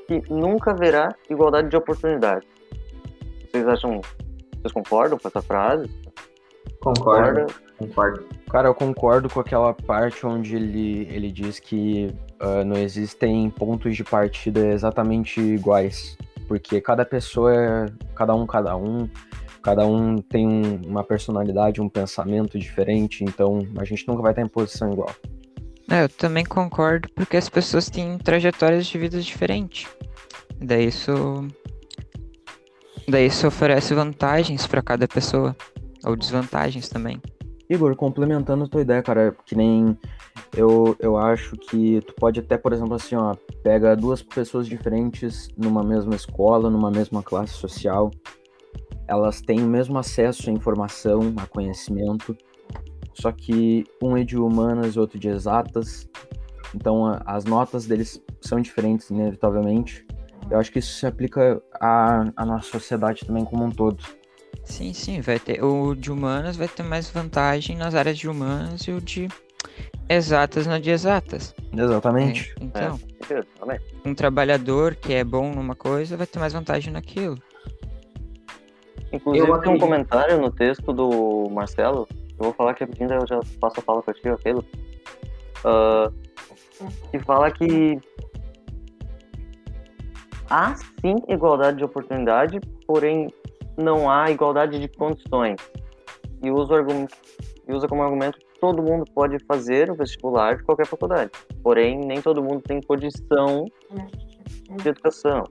que 0.08 0.22
nunca 0.30 0.72
haverá 0.72 1.14
igualdade 1.30 1.70
de 1.70 1.76
oportunidade. 1.76 2.48
Vocês 3.52 3.68
acham. 3.68 4.02
Vocês 4.58 4.72
concordam 4.74 5.18
com 5.20 5.28
essa 5.28 5.42
frase? 5.42 5.90
Concordo. 6.82 7.54
Concordo. 7.78 8.26
Cara, 8.50 8.68
eu 8.68 8.74
concordo 8.74 9.30
com 9.30 9.40
aquela 9.40 9.74
parte 9.74 10.26
onde 10.26 10.56
ele, 10.56 11.08
ele 11.12 11.32
diz 11.32 11.60
que 11.60 12.08
uh, 12.42 12.64
não 12.66 12.78
existem 12.78 13.50
pontos 13.50 13.96
de 13.96 14.04
partida 14.04 14.68
exatamente 14.68 15.42
iguais. 15.42 16.18
Porque 16.48 16.80
cada 16.80 17.06
pessoa 17.06 17.54
é 17.54 17.86
cada 18.16 18.36
um, 18.36 18.46
cada 18.46 18.76
um. 18.76 19.10
Cada 19.64 19.88
um 19.88 20.18
tem 20.18 20.46
um, 20.46 20.82
uma 20.86 21.04
personalidade, 21.04 21.82
um 21.82 21.88
pensamento 21.88 22.60
diferente. 22.60 23.24
Então 23.24 23.66
a 23.78 23.86
gente 23.86 24.06
nunca 24.08 24.22
vai 24.22 24.34
estar 24.34 24.42
em 24.42 24.48
posição 24.48 24.92
igual. 24.92 25.10
É, 25.90 26.04
eu 26.04 26.10
também 26.10 26.44
concordo, 26.44 27.10
porque 27.16 27.38
as 27.38 27.50
pessoas 27.50 27.90
têm 27.90 28.18
trajetórias 28.18 28.86
de 28.86 28.98
vida 28.98 29.20
diferentes. 29.22 29.90
Daí 30.60 30.88
isso. 30.88 31.12
Daí 33.08 33.28
isso 33.28 33.48
oferece 33.48 33.94
vantagens 33.94 34.68
para 34.68 34.82
cada 34.82 35.08
pessoa. 35.08 35.56
Ou 36.06 36.16
desvantagens 36.16 36.90
também. 36.90 37.22
Igor, 37.70 37.96
complementando 37.96 38.66
a 38.66 38.68
tua 38.68 38.82
ideia, 38.82 39.02
cara, 39.02 39.36
que 39.46 39.56
nem 39.56 39.98
eu, 40.56 40.96
eu 41.00 41.18
acho 41.18 41.56
que 41.56 42.02
tu 42.02 42.14
pode 42.16 42.40
até, 42.40 42.58
por 42.58 42.74
exemplo, 42.74 42.94
assim, 42.94 43.16
ó, 43.16 43.36
pega 43.64 43.96
duas 43.96 44.22
pessoas 44.22 44.68
diferentes 44.68 45.48
numa 45.58 45.82
mesma 45.82 46.16
escola, 46.16 46.70
numa 46.70 46.92
mesma 46.92 47.24
classe 47.24 47.54
social, 47.54 48.12
elas 49.14 49.42
têm 49.42 49.64
o 49.64 49.68
mesmo 49.68 49.98
acesso 49.98 50.50
à 50.50 50.54
informação, 50.54 51.34
a 51.38 51.46
conhecimento, 51.46 52.36
só 53.14 53.32
que 53.32 53.86
um 54.02 54.18
é 54.18 54.24
de 54.24 54.38
humanas 54.38 54.96
e 54.96 55.00
outro 55.00 55.20
de 55.20 55.30
exatas, 55.30 56.10
então 56.76 57.06
a, 57.06 57.22
as 57.26 57.46
notas 57.46 57.86
deles 57.86 58.22
são 58.42 58.60
diferentes, 58.60 59.10
inevitavelmente. 59.10 60.06
Eu 60.50 60.60
acho 60.60 60.72
que 60.72 60.80
isso 60.80 61.00
se 61.00 61.06
aplica 61.06 61.62
à, 61.80 62.32
à 62.36 62.46
nossa 62.46 62.70
sociedade 62.70 63.26
também 63.26 63.46
como 63.46 63.64
um 63.64 63.72
todo. 63.72 64.04
Sim, 64.66 64.94
sim, 64.94 65.22
vai 65.22 65.40
ter. 65.40 65.64
O 65.64 65.96
de 65.96 66.12
humanas 66.12 66.56
vai 66.56 66.68
ter 66.68 66.84
mais 66.84 67.10
vantagem 67.10 67.76
nas 67.78 67.96
áreas 67.96 68.18
de 68.18 68.28
humanas 68.28 68.82
e 68.82 68.92
o 68.92 69.00
de 69.00 69.28
exatas 70.10 70.68
na 70.68 70.80
de 70.80 70.90
exatas. 70.90 71.56
Exatamente. 71.76 72.54
É, 72.60 72.64
então, 72.64 73.00
é, 73.70 73.80
um 74.06 74.14
trabalhador 74.14 74.96
que 74.96 75.14
é 75.14 75.24
bom 75.24 75.54
numa 75.54 75.76
coisa 75.76 76.18
vai 76.18 76.28
ter 76.28 76.40
mais 76.40 76.54
vantagem 76.54 76.92
naquilo. 76.92 77.38
Inclusive, 79.14 79.62
tem 79.62 79.74
um 79.74 79.80
comentário 79.80 80.42
no 80.42 80.52
texto 80.52 80.92
do 80.92 81.50
Marcelo 81.52 82.08
eu 82.40 82.46
vou 82.46 82.54
falar 82.54 82.74
que 82.74 82.84
ainda 82.84 83.16
eu 83.16 83.28
já 83.28 83.40
passo 83.60 83.80
a 83.80 83.84
fala 83.84 84.02
para 84.02 84.14
ti, 84.14 84.28
ok, 84.28 84.54
uh, 84.54 84.64
que 87.12 87.20
fala 87.20 87.52
que 87.52 88.00
há 90.50 90.76
sim 90.76 91.16
igualdade 91.28 91.78
de 91.78 91.86
oportunidade, 91.86 92.60
porém 92.88 93.28
não 93.78 94.10
há 94.10 94.30
igualdade 94.30 94.80
de 94.80 94.88
condições. 94.88 95.58
E 96.44 96.52
usa, 96.52 96.76
e 97.68 97.74
usa 97.74 97.88
como 97.88 98.04
argumento 98.04 98.38
que 98.38 98.60
todo 98.60 98.82
mundo 98.82 99.06
pode 99.14 99.38
fazer 99.46 99.90
o 99.90 99.96
vestibular 99.96 100.58
de 100.58 100.64
qualquer 100.64 100.86
faculdade, 100.86 101.32
porém 101.64 102.00
nem 102.00 102.22
todo 102.22 102.44
mundo 102.44 102.62
tem 102.62 102.82
condição 102.82 103.66
de 104.82 104.90
educação. 104.90 105.46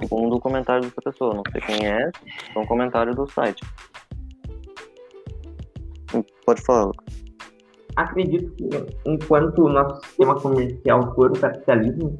Segundo 0.00 0.36
o 0.36 0.40
comentário 0.40 0.82
dessa 0.82 1.02
pessoa, 1.02 1.34
não 1.34 1.42
sei 1.52 1.60
quem 1.60 1.86
é, 1.86 2.10
é 2.54 2.58
um 2.58 2.66
comentário 2.66 3.14
do 3.14 3.26
site. 3.30 3.62
Pode 6.44 6.62
falar. 6.62 6.92
Acredito 7.96 8.50
que, 8.54 8.68
enquanto 9.06 9.64
o 9.64 9.68
nosso 9.68 10.00
sistema 10.06 10.34
comercial 10.40 11.14
for 11.14 11.30
o 11.30 11.38
capitalismo, 11.38 12.16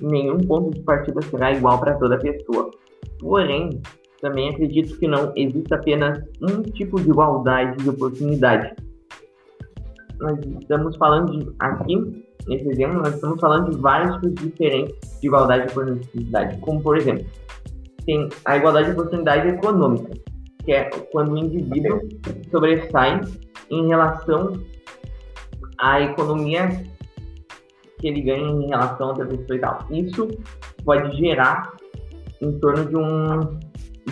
nenhum 0.00 0.38
ponto 0.38 0.70
de 0.70 0.82
partida 0.82 1.22
será 1.22 1.52
igual 1.52 1.80
para 1.80 1.94
toda 1.94 2.18
pessoa. 2.18 2.70
Porém, 3.20 3.80
também 4.20 4.50
acredito 4.50 4.98
que 4.98 5.08
não 5.08 5.32
existe 5.36 5.72
apenas 5.72 6.18
um 6.42 6.62
tipo 6.62 7.00
de 7.00 7.08
igualdade 7.08 7.82
de 7.82 7.88
oportunidade. 7.88 8.74
Nós 10.20 10.38
estamos 10.60 10.96
falando 10.96 11.38
de, 11.38 11.54
aqui, 11.60 12.25
exemplo, 12.48 12.98
nós 12.98 13.14
estamos 13.14 13.40
falando 13.40 13.70
de 13.70 13.80
vários 13.80 14.14
tipos 14.20 14.34
diferentes 14.42 15.20
de 15.20 15.26
igualdade 15.26 15.66
de 15.66 15.72
oportunidade. 15.72 16.58
Como, 16.58 16.80
por 16.80 16.96
exemplo, 16.96 17.26
tem 18.04 18.28
a 18.44 18.56
igualdade 18.56 18.86
de 18.86 18.92
oportunidade 18.92 19.48
econômica, 19.48 20.10
que 20.64 20.72
é 20.72 20.84
quando 21.10 21.32
o 21.32 21.38
indivíduo 21.38 22.00
sobressai 22.50 23.20
em 23.70 23.88
relação 23.88 24.52
à 25.78 26.00
economia 26.00 26.68
que 27.98 28.08
ele 28.08 28.20
ganha 28.20 28.46
em 28.46 28.68
relação 28.68 29.06
a 29.06 29.08
outra 29.10 29.26
pessoa 29.26 29.56
e 29.56 29.60
tal. 29.60 29.78
Isso 29.90 30.28
pode 30.84 31.16
gerar 31.16 31.72
em 32.40 32.58
torno 32.60 32.84
de 32.84 32.96
um 32.96 33.40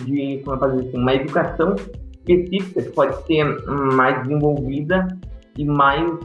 de 0.03 0.41
como 0.43 0.57
dizer 0.57 0.89
assim, 0.89 0.97
uma 0.97 1.13
educação 1.13 1.75
específica 2.27 2.81
que 2.81 2.89
pode 2.89 3.25
ser 3.25 3.45
mais 3.93 4.23
desenvolvida 4.23 5.07
e 5.57 5.63
mais 5.63 6.19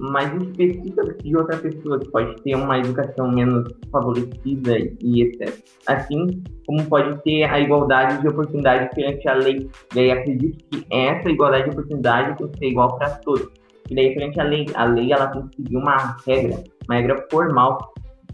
mais 0.00 0.32
específica 0.42 1.14
de 1.22 1.36
outra 1.36 1.58
pessoa, 1.58 1.98
que 1.98 2.10
pode 2.10 2.42
ter 2.42 2.54
uma 2.56 2.78
educação 2.78 3.30
menos 3.30 3.70
favorecida 3.92 4.78
e 5.02 5.22
etc. 5.22 5.54
Assim 5.86 6.42
como 6.66 6.84
pode 6.86 7.22
ter 7.22 7.44
a 7.44 7.60
igualdade 7.60 8.22
de 8.22 8.28
oportunidade 8.28 8.94
perante 8.94 9.28
a 9.28 9.34
lei. 9.34 9.70
E 9.94 10.00
aí 10.00 10.10
acredito 10.10 10.64
que 10.70 10.86
essa 10.90 11.28
igualdade 11.28 11.64
de 11.64 11.70
oportunidade 11.70 12.38
tem 12.38 12.48
que 12.48 12.58
ser 12.58 12.66
igual 12.66 12.96
para 12.96 13.10
todos. 13.10 13.48
E 13.90 13.94
daí 13.94 14.14
perante 14.14 14.40
a 14.40 14.44
lei, 14.44 14.66
a 14.74 14.84
lei 14.84 15.12
ela 15.12 15.26
tem 15.26 15.46
que 15.48 15.56
seguir 15.56 15.76
uma 15.76 16.16
regra, 16.26 16.64
uma 16.88 16.94
regra 16.96 17.26
formal, 17.30 17.92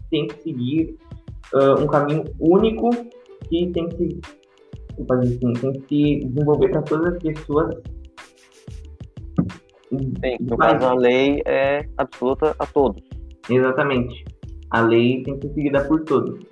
tem 0.09 0.27
que 0.27 0.41
seguir 0.43 0.95
uh, 1.53 1.81
um 1.81 1.87
caminho 1.87 2.23
único 2.39 2.89
que 3.49 3.67
tem 3.73 3.89
que, 3.89 4.19
assim, 5.09 5.53
tem 5.53 5.73
que 5.73 5.87
se 5.87 6.25
desenvolver 6.27 6.69
para 6.69 6.81
todas 6.83 7.13
as 7.13 7.23
pessoas 7.23 7.75
Sim, 9.89 10.37
no 10.41 10.57
Mas, 10.57 10.71
caso 10.71 10.85
a 10.85 10.93
lei 10.93 11.41
é 11.45 11.87
absoluta 11.97 12.55
a 12.59 12.65
todos. 12.65 13.01
Exatamente. 13.49 14.25
A 14.71 14.81
lei 14.81 15.23
tem 15.23 15.39
que 15.39 15.47
ser 15.47 15.53
seguida 15.53 15.85
por 15.85 16.03
todos. 16.03 16.45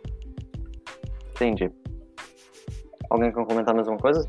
Entendi. 1.31 1.69
Alguém 3.09 3.31
quer 3.31 3.45
comentar 3.45 3.75
mais 3.75 3.87
uma 3.87 3.97
coisa? 3.97 4.27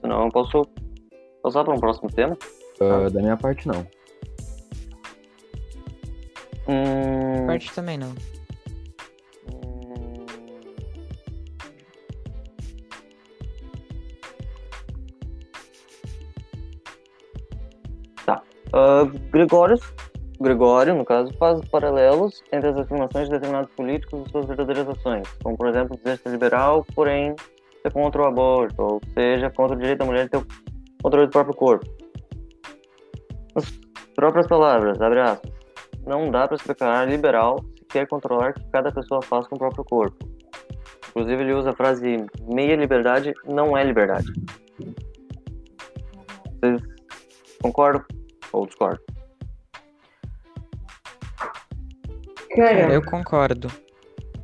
Senão 0.00 0.24
eu 0.24 0.28
posso 0.30 0.62
passar 1.42 1.64
para 1.64 1.74
um 1.74 1.80
próximo 1.80 2.10
tema? 2.10 2.36
Uh, 2.80 3.10
da 3.10 3.20
minha 3.20 3.36
parte, 3.36 3.68
não. 3.68 3.86
Hum... 6.68 7.46
Parte 7.46 7.72
também 7.74 7.98
não. 7.98 8.14
Uh, 18.74 19.06
Gregório, 19.30 19.78
Gregório, 20.40 20.94
no 20.94 21.04
caso, 21.04 21.32
faz 21.38 21.60
paralelos 21.68 22.42
entre 22.52 22.70
as 22.70 22.76
afirmações 22.76 23.28
de 23.28 23.34
determinados 23.34 23.70
políticos 23.74 24.24
e 24.26 24.30
suas 24.30 24.46
verdadeiras 24.46 24.88
ações, 24.88 25.28
como, 25.42 25.56
por 25.56 25.68
exemplo, 25.68 25.96
dizer 25.96 26.18
ser 26.18 26.30
liberal, 26.30 26.84
porém 26.94 27.34
ser 27.82 27.92
contra 27.92 28.22
o 28.22 28.26
aborto, 28.26 28.82
ou 28.82 29.00
seja, 29.12 29.50
contra 29.50 29.76
o 29.76 29.78
direito 29.78 29.98
da 29.98 30.04
mulher 30.06 30.24
de 30.24 30.30
ter 30.30 30.38
o 30.38 30.46
controle 31.02 31.26
do 31.26 31.32
próprio 31.32 31.54
corpo. 31.54 31.86
As 33.54 33.78
próprias 34.16 34.46
palavras, 34.46 35.00
abre 35.00 35.20
aspas, 35.20 35.52
não 36.06 36.30
dá 36.30 36.48
para 36.48 36.56
explicar 36.56 37.06
liberal 37.06 37.58
se 37.76 37.84
quer 37.84 38.06
controlar 38.08 38.50
o 38.50 38.54
que 38.54 38.70
cada 38.70 38.90
pessoa 38.90 39.20
faz 39.22 39.46
com 39.46 39.56
o 39.56 39.58
próprio 39.58 39.84
corpo. 39.84 40.16
Inclusive, 41.10 41.42
ele 41.42 41.52
usa 41.52 41.70
a 41.70 41.76
frase 41.76 42.24
meia 42.50 42.74
liberdade 42.74 43.34
não 43.44 43.76
é 43.76 43.84
liberdade. 43.84 44.26
Vocês 46.58 46.80
concordam? 47.60 48.02
Ou 48.52 48.66
discordo? 48.66 49.00
Cara, 52.54 52.92
eu 52.92 53.02
concordo. 53.02 53.68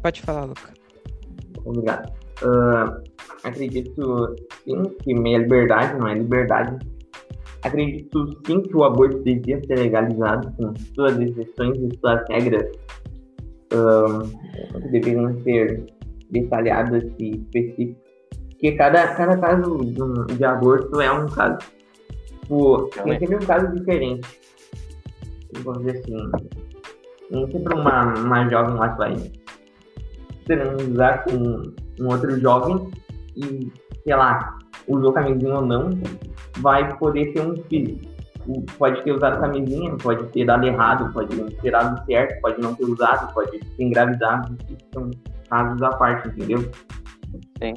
Pode 0.03 0.23
falar, 0.23 0.45
Luca. 0.45 0.73
Obrigado. 1.65 2.11
Uh, 2.43 3.03
acredito 3.45 4.37
sim 4.65 4.83
que 5.03 5.15
meia 5.15 5.39
liberdade 5.39 5.99
não 5.99 6.09
é 6.09 6.15
liberdade, 6.15 6.79
acredito 7.63 8.41
sim 8.47 8.63
que 8.63 8.77
o 8.77 8.85
aborto 8.85 9.19
devia 9.23 9.61
ser 9.67 9.79
legalizado 9.79 10.53
com 10.53 10.75
suas 10.95 11.19
exceções 11.21 11.77
e 11.77 11.99
suas 11.99 12.23
regras 12.29 12.71
que 13.69 14.89
deveriam 14.91 15.39
ser 15.43 15.85
detalhadas 16.31 17.05
e 17.19 17.31
específicas. 17.37 18.09
Porque 18.51 18.73
cada, 18.73 19.15
cada 19.15 19.37
caso 19.39 19.79
de, 19.85 20.37
de 20.37 20.45
aborto 20.45 21.01
é 21.01 21.13
um 21.13 21.27
caso. 21.29 21.59
Tipo, 22.49 22.89
tem 23.05 23.19
sempre 23.19 23.37
um 23.37 23.47
caso 23.47 23.75
diferente. 23.75 24.41
Vamos 25.63 25.85
dizer 25.85 25.99
assim. 25.99 26.17
Nem 27.31 27.51
sempre 27.51 27.75
uma, 27.75 28.15
uma 28.15 28.49
jovem 28.49 28.75
lá 28.75 28.89
vai 28.89 29.15
transar 30.47 31.25
com 31.25 31.63
um 32.01 32.07
outro 32.11 32.41
jovem 32.41 32.91
e, 33.37 33.71
sei 34.03 34.17
lá, 34.17 34.59
usou 34.87 35.13
camisinha 35.13 35.57
ou 35.57 35.67
não, 35.67 35.91
vai 36.61 36.97
poder 36.97 37.35
ter 37.35 37.43
um 37.43 37.55
filho. 37.65 38.01
Pode 38.79 39.05
ter 39.05 39.13
usado 39.13 39.41
camisinha, 39.41 39.95
pode 39.99 40.27
ter 40.29 40.47
dado 40.47 40.67
errado, 40.67 41.13
pode 41.13 41.37
ter 41.57 41.71
dado 41.71 42.03
certo, 42.07 42.41
pode 42.41 42.59
não 42.63 42.75
ter 42.75 42.85
usado, 42.85 43.35
pode 43.35 43.59
ter 43.59 43.83
engravidado. 43.83 44.57
São 44.95 45.11
casos 45.51 45.83
à 45.83 45.91
parte, 45.91 46.29
entendeu? 46.29 46.61
Sim. 47.63 47.75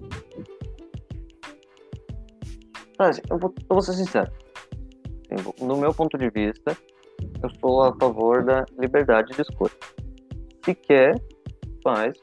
Mas, 2.98 3.22
eu, 3.30 3.38
vou, 3.38 3.54
eu 3.60 3.74
vou 3.76 3.82
ser 3.82 3.94
sincero. 3.94 4.32
No 5.60 5.78
meu 5.78 5.94
ponto 5.94 6.18
de 6.18 6.30
vista, 6.30 6.78
eu 7.42 7.50
sou 7.60 7.84
a 7.84 7.96
favor 7.96 8.44
da 8.44 8.66
liberdade 8.78 9.34
de 9.34 9.42
escolha. 9.42 9.72
Se 10.66 10.76
quer, 10.76 11.16
faz. 11.84 12.18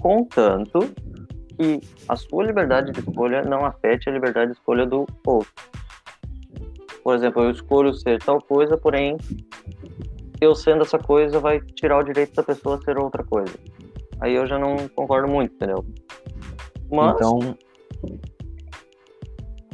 Contanto 0.00 0.80
que 1.56 1.80
a 2.08 2.16
sua 2.16 2.44
liberdade 2.44 2.92
de 2.92 3.00
escolha 3.00 3.42
não 3.42 3.64
afete 3.64 4.08
a 4.08 4.12
liberdade 4.12 4.52
de 4.52 4.58
escolha 4.58 4.86
do 4.86 5.06
outro. 5.26 5.52
Por 7.02 7.14
exemplo, 7.14 7.42
eu 7.42 7.50
escolho 7.50 7.94
ser 7.94 8.18
tal 8.22 8.40
coisa, 8.40 8.76
porém, 8.76 9.16
eu 10.40 10.54
sendo 10.54 10.82
essa 10.82 10.98
coisa 10.98 11.38
vai 11.38 11.60
tirar 11.60 11.98
o 11.98 12.02
direito 12.02 12.34
da 12.34 12.42
pessoa 12.42 12.76
a 12.76 12.82
ser 12.82 12.98
outra 12.98 13.22
coisa. 13.22 13.54
Aí 14.20 14.34
eu 14.34 14.46
já 14.46 14.58
não 14.58 14.88
concordo 14.88 15.28
muito, 15.28 15.54
entendeu? 15.54 15.84
Mas... 16.90 17.14
Então. 17.16 17.56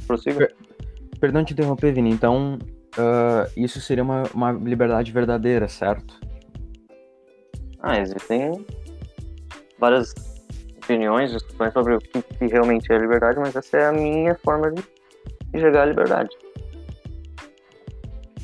Prossiga. 0.07 0.49
Perdão 1.21 1.45
te 1.45 1.53
interromper, 1.53 1.93
Vini. 1.93 2.11
Então, 2.11 2.59
uh, 2.97 3.51
isso 3.55 3.81
seria 3.81 4.03
uma, 4.03 4.23
uma 4.35 4.53
liberdade 4.53 5.13
verdadeira, 5.13 5.69
certo? 5.69 6.19
Ah, 7.83 7.99
existem 7.99 8.65
várias 9.79 10.15
opiniões, 10.83 11.31
discussões 11.31 11.73
sobre 11.73 11.95
o 11.95 11.99
que, 11.99 12.23
que, 12.23 12.47
realmente 12.47 12.91
é 12.93 12.99
liberdade, 12.99 13.39
mas 13.39 13.55
essa 13.55 13.77
é 13.77 13.87
a 13.87 13.93
minha 13.93 14.35
forma 14.35 14.71
de 14.73 14.83
enxergar 15.55 15.83
a 15.83 15.87
liberdade. 15.87 16.31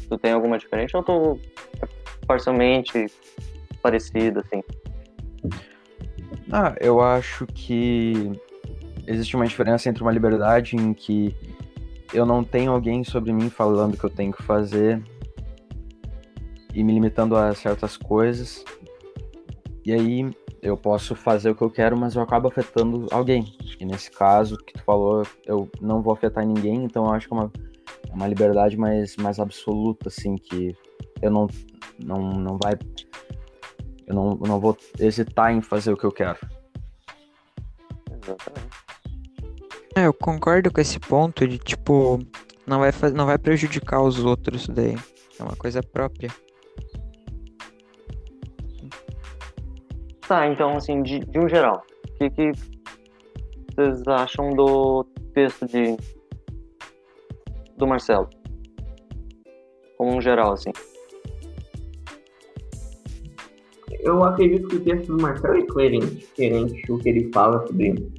Tu 0.08 0.18
tem 0.18 0.32
alguma 0.32 0.58
diferente 0.58 0.96
ou 0.96 1.02
tu 1.02 1.40
parcialmente 2.26 3.06
parecido, 3.82 4.40
assim? 4.40 4.62
Ah, 6.52 6.74
eu 6.80 7.00
acho 7.00 7.46
que 7.46 8.32
existe 9.06 9.34
uma 9.34 9.46
diferença 9.46 9.88
entre 9.88 10.02
uma 10.02 10.12
liberdade 10.12 10.76
em 10.76 10.94
que 10.94 11.34
eu 12.12 12.24
não 12.24 12.44
tenho 12.44 12.72
alguém 12.72 13.04
sobre 13.04 13.32
mim 13.32 13.50
falando 13.50 13.96
que 13.96 14.04
eu 14.04 14.10
tenho 14.10 14.32
que 14.32 14.42
fazer 14.42 15.02
e 16.74 16.84
me 16.84 16.92
limitando 16.92 17.36
a 17.36 17.54
certas 17.54 17.96
coisas. 17.96 18.64
E 19.84 19.92
aí 19.92 20.30
eu 20.62 20.76
posso 20.76 21.14
fazer 21.14 21.50
o 21.50 21.54
que 21.54 21.62
eu 21.62 21.70
quero, 21.70 21.96
mas 21.96 22.14
eu 22.14 22.22
acabo 22.22 22.48
afetando 22.48 23.06
alguém. 23.10 23.56
E 23.78 23.84
nesse 23.84 24.10
caso 24.10 24.56
que 24.56 24.74
tu 24.74 24.82
falou, 24.82 25.22
eu 25.46 25.70
não 25.80 26.02
vou 26.02 26.12
afetar 26.12 26.44
ninguém, 26.44 26.84
então 26.84 27.06
eu 27.06 27.12
acho 27.12 27.28
que 27.28 27.34
é 27.34 27.36
uma, 27.36 27.52
é 28.10 28.14
uma 28.14 28.26
liberdade 28.26 28.76
mais, 28.76 29.16
mais 29.16 29.38
absoluta, 29.38 30.08
assim, 30.08 30.36
que 30.36 30.76
eu 31.22 31.30
não, 31.30 31.46
não, 32.02 32.32
não 32.32 32.58
vai. 32.62 32.74
Eu 34.06 34.14
não, 34.14 34.38
eu 34.42 34.48
não 34.48 34.60
vou 34.60 34.76
hesitar 34.98 35.52
em 35.52 35.62
fazer 35.62 35.92
o 35.92 35.96
que 35.96 36.04
eu 36.04 36.12
quero. 36.12 36.38
Exatamente. 38.10 38.65
É, 39.96 40.06
eu 40.06 40.12
concordo 40.12 40.70
com 40.70 40.78
esse 40.78 41.00
ponto 41.00 41.48
de, 41.48 41.56
tipo, 41.56 42.18
não 42.66 42.80
vai, 42.80 42.90
não 43.14 43.24
vai 43.24 43.38
prejudicar 43.38 44.02
os 44.02 44.22
outros 44.22 44.68
daí. 44.68 44.94
É 45.40 45.42
uma 45.42 45.56
coisa 45.56 45.82
própria. 45.82 46.30
Tá, 50.28 50.46
então, 50.48 50.76
assim, 50.76 51.02
de, 51.02 51.20
de 51.20 51.38
um 51.38 51.48
geral, 51.48 51.82
o 52.10 52.18
que, 52.18 52.28
que 52.28 52.52
vocês 53.74 54.06
acham 54.06 54.50
do 54.54 55.04
texto 55.32 55.66
de 55.66 55.96
do 57.78 57.86
Marcelo? 57.86 58.28
Como 59.96 60.14
um 60.14 60.20
geral, 60.20 60.52
assim. 60.52 60.72
Eu 64.00 64.22
acredito 64.24 64.68
que 64.68 64.76
o 64.76 64.84
texto 64.84 65.16
do 65.16 65.22
Marcelo 65.22 65.56
é 65.56 65.66
coerente, 65.66 66.26
coerente 66.36 66.92
o 66.92 66.98
que 66.98 67.08
ele 67.08 67.30
fala 67.32 67.66
sobre 67.66 68.12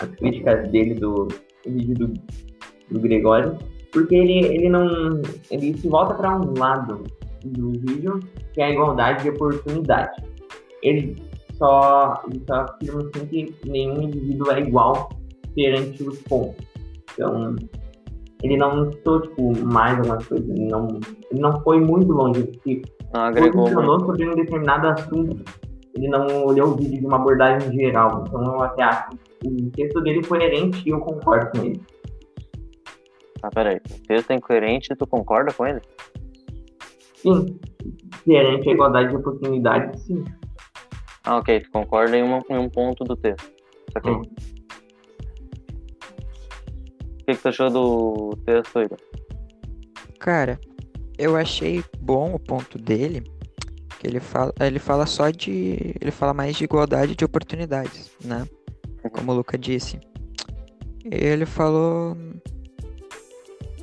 as 0.00 0.08
críticas 0.16 0.68
dele 0.70 0.94
do 0.94 1.28
vídeo 1.66 1.94
do, 1.94 2.14
do 2.90 3.00
Gregório, 3.00 3.58
porque 3.92 4.14
ele, 4.14 4.46
ele 4.46 4.68
não. 4.68 5.20
ele 5.50 5.76
se 5.76 5.88
volta 5.88 6.14
para 6.14 6.38
um 6.38 6.54
lado 6.58 7.04
do 7.44 7.72
vídeo 7.72 8.20
que 8.52 8.60
é 8.60 8.66
a 8.66 8.70
igualdade 8.70 9.22
de 9.22 9.30
oportunidade. 9.30 10.22
Ele 10.82 11.16
só, 11.54 12.22
ele 12.28 12.42
só 12.46 12.54
afirma 12.54 13.00
assim 13.14 13.26
que 13.26 13.54
nenhum 13.66 14.02
indivíduo 14.02 14.50
é 14.50 14.60
igual 14.60 15.10
perante 15.54 16.02
os 16.02 16.18
pontos. 16.22 16.66
Então, 17.12 17.56
ele 18.42 18.56
não 18.56 18.90
citou, 18.90 19.20
tipo, 19.20 19.64
mais 19.64 19.98
algumas 19.98 20.26
coisas, 20.26 20.48
ele 20.48 20.66
não, 20.66 20.88
ele 21.30 21.40
não 21.40 21.60
foi 21.62 21.80
muito 21.80 22.10
longe, 22.10 22.50
ele 22.66 22.82
ah, 23.12 23.30
posicionou 23.32 24.00
sobre 24.00 24.28
um 24.28 24.34
determinado 24.34 24.88
assunto, 24.88 25.44
ele 25.94 26.08
não 26.08 26.44
olhou 26.44 26.68
o 26.68 26.76
vídeo 26.76 27.00
de 27.00 27.06
uma 27.06 27.16
abordagem 27.16 27.72
geral, 27.72 28.24
então 28.26 28.42
eu 28.42 28.62
até 28.62 28.82
acho 28.82 29.10
que 29.40 29.48
o 29.48 29.70
texto 29.70 30.00
dele 30.00 30.20
é 30.20 30.28
coerente 30.28 30.82
e 30.86 30.90
eu 30.90 31.00
concordo 31.00 31.50
com 31.50 31.66
ele. 31.66 31.80
Ah, 33.42 33.50
peraí, 33.50 33.76
o 33.76 34.06
texto 34.06 34.30
é 34.30 34.34
incoerente 34.34 34.92
e 34.92 34.96
tu 34.96 35.06
concorda 35.06 35.52
com 35.52 35.66
ele? 35.66 35.80
Sim, 37.16 37.58
coerente 38.24 38.68
à 38.68 38.72
igualdade 38.72 39.10
de 39.10 39.16
oportunidades, 39.16 40.00
sim. 40.02 40.24
Ah, 41.24 41.36
ok, 41.36 41.60
tu 41.60 41.70
concorda 41.70 42.16
em, 42.16 42.22
uma, 42.22 42.42
em 42.48 42.58
um 42.58 42.68
ponto 42.68 43.04
do 43.04 43.16
texto. 43.16 43.50
Ok. 43.96 44.12
Hum. 44.12 44.22
O 47.20 47.24
que, 47.24 47.36
que 47.36 47.42
tu 47.42 47.48
achou 47.48 47.70
do 47.70 48.36
texto, 48.44 48.80
Igor? 48.80 48.98
Cara, 50.18 50.58
eu 51.18 51.36
achei 51.36 51.84
bom 52.00 52.34
o 52.34 52.38
ponto 52.38 52.78
dele, 52.78 53.22
que 54.02 54.08
ele 54.08 54.18
fala, 54.18 54.52
ele 54.58 54.80
fala 54.80 55.06
só 55.06 55.30
de, 55.30 55.94
ele 56.00 56.10
fala 56.10 56.34
mais 56.34 56.56
de 56.56 56.64
igualdade 56.64 57.14
de 57.14 57.24
oportunidades, 57.24 58.10
né? 58.24 58.44
Uhum. 59.04 59.10
Como 59.10 59.30
o 59.30 59.34
Luca 59.36 59.56
disse. 59.56 60.00
Ele 61.04 61.46
falou 61.46 62.16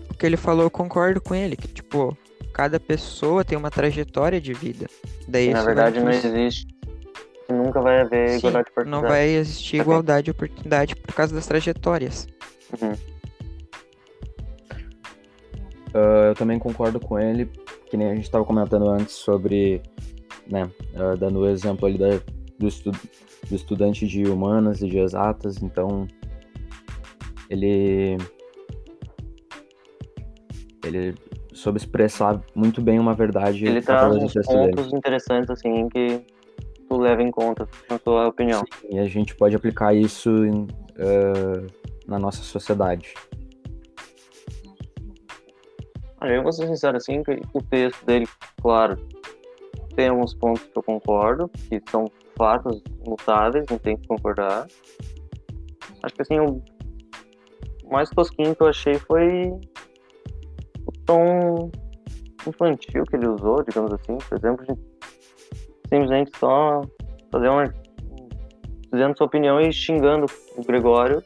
o 0.10 0.14
que 0.14 0.26
ele 0.26 0.36
falou, 0.36 0.64
eu 0.64 0.70
concordo 0.70 1.22
com 1.22 1.34
ele, 1.34 1.56
que 1.56 1.70
tipo, 1.70 2.18
cada 2.54 2.82
pessoa 2.82 3.46
tem 3.46 3.58
uma 3.58 3.72
trajetória 3.72 4.42
de 4.42 4.52
vida. 4.54 4.88
Daí 5.26 5.54
Na 5.54 5.64
verdade 5.64 6.02
não 6.02 6.12
existe 6.12 6.68
nunca 7.50 7.82
vai 7.82 8.02
haver 8.02 8.30
Sim, 8.32 8.38
igualdade 8.38 8.66
de 8.66 8.72
oportunidade. 8.72 8.90
Não 8.90 9.10
vai 9.10 9.30
existir 9.30 9.78
igualdade 9.78 10.26
de 10.26 10.32
oportunidade 10.32 10.96
por 10.98 11.16
causa 11.16 11.34
das 11.34 11.48
trajetórias. 11.48 12.28
Uhum. 12.82 12.92
Uh, 15.96 16.28
eu 16.28 16.36
também 16.36 16.60
concordo 16.60 17.00
com 17.00 17.18
ele, 17.18 17.50
que 17.90 17.98
nem 17.98 18.08
a 18.08 18.16
gente 18.16 18.26
estava 18.26 18.46
comentando 18.46 18.88
antes 18.90 19.16
sobre, 19.16 19.82
né, 20.48 20.70
uh, 20.96 21.18
dando 21.18 21.40
o 21.40 21.50
exemplo 21.50 21.88
ali 21.88 21.98
da, 21.98 22.20
do, 22.58 22.68
estu 22.68 22.92
do 22.92 23.56
estudante 23.56 24.06
de 24.08 24.24
humanas 24.24 24.82
e 24.82 24.88
de 24.88 25.00
exatas, 25.00 25.62
então 25.62 26.08
ele 27.50 28.18
ele 30.86 31.16
soube 31.54 31.78
expressar 31.78 32.42
muito 32.56 32.82
bem 32.82 33.00
uma 33.00 33.14
verdade. 33.14 33.66
Ele 33.66 33.82
traz 33.82 34.16
uns 34.16 34.34
pontos 34.34 34.86
dele. 34.86 34.98
interessantes 34.98 35.50
assim 35.50 35.90
que 35.90 36.22
tu 36.88 36.98
leva 36.98 37.22
em 37.22 37.32
conta 37.32 37.68
na 37.90 38.00
tua 38.00 38.28
opinião. 38.28 38.64
Sim, 38.82 38.96
e 38.96 39.00
a 39.00 39.08
gente 39.08 39.36
pode 39.36 39.56
aplicar 39.56 39.94
isso 39.94 40.30
em, 40.46 40.64
uh, 40.64 41.68
na 42.08 42.18
nossa 42.18 42.42
sociedade. 42.42 43.14
Eu 46.22 46.44
vou 46.44 46.52
ser 46.52 46.68
sincero 46.68 46.98
assim, 46.98 47.24
que 47.24 47.40
o 47.54 47.62
texto 47.62 48.06
dele, 48.06 48.28
claro, 48.62 48.98
tem 49.96 50.10
alguns 50.10 50.34
pontos 50.34 50.64
que 50.64 50.78
eu 50.78 50.84
concordo, 50.84 51.50
que 51.50 51.82
são 51.90 52.06
fatos 52.38 52.82
mutáveis, 53.06 53.66
não 53.70 53.78
tem 53.78 53.98
que 53.98 54.08
concordar. 54.08 54.68
Acho 56.04 56.16
que 56.16 56.22
assim, 56.22 56.40
o 56.40 56.62
mais 57.90 58.10
tosquinho 58.10 58.56
que 58.56 58.62
eu 58.62 58.68
achei 58.68 58.96
foi 58.96 59.52
o 60.86 60.92
tom 61.06 61.72
infantil 62.48 63.04
que 63.06 63.16
ele 63.16 63.28
usou, 63.28 63.64
digamos 63.64 63.92
assim. 63.94 64.18
Por 64.18 64.38
exemplo, 64.38 64.66
simplesmente 65.88 66.32
só 66.38 66.82
fazer 67.32 67.50
uma. 67.50 67.74
dizendo 68.92 69.18
sua 69.18 69.28
opinião 69.28 69.60
e 69.60 69.72
xingando 69.72 70.26
o 70.56 70.64
Gregório. 70.64 71.24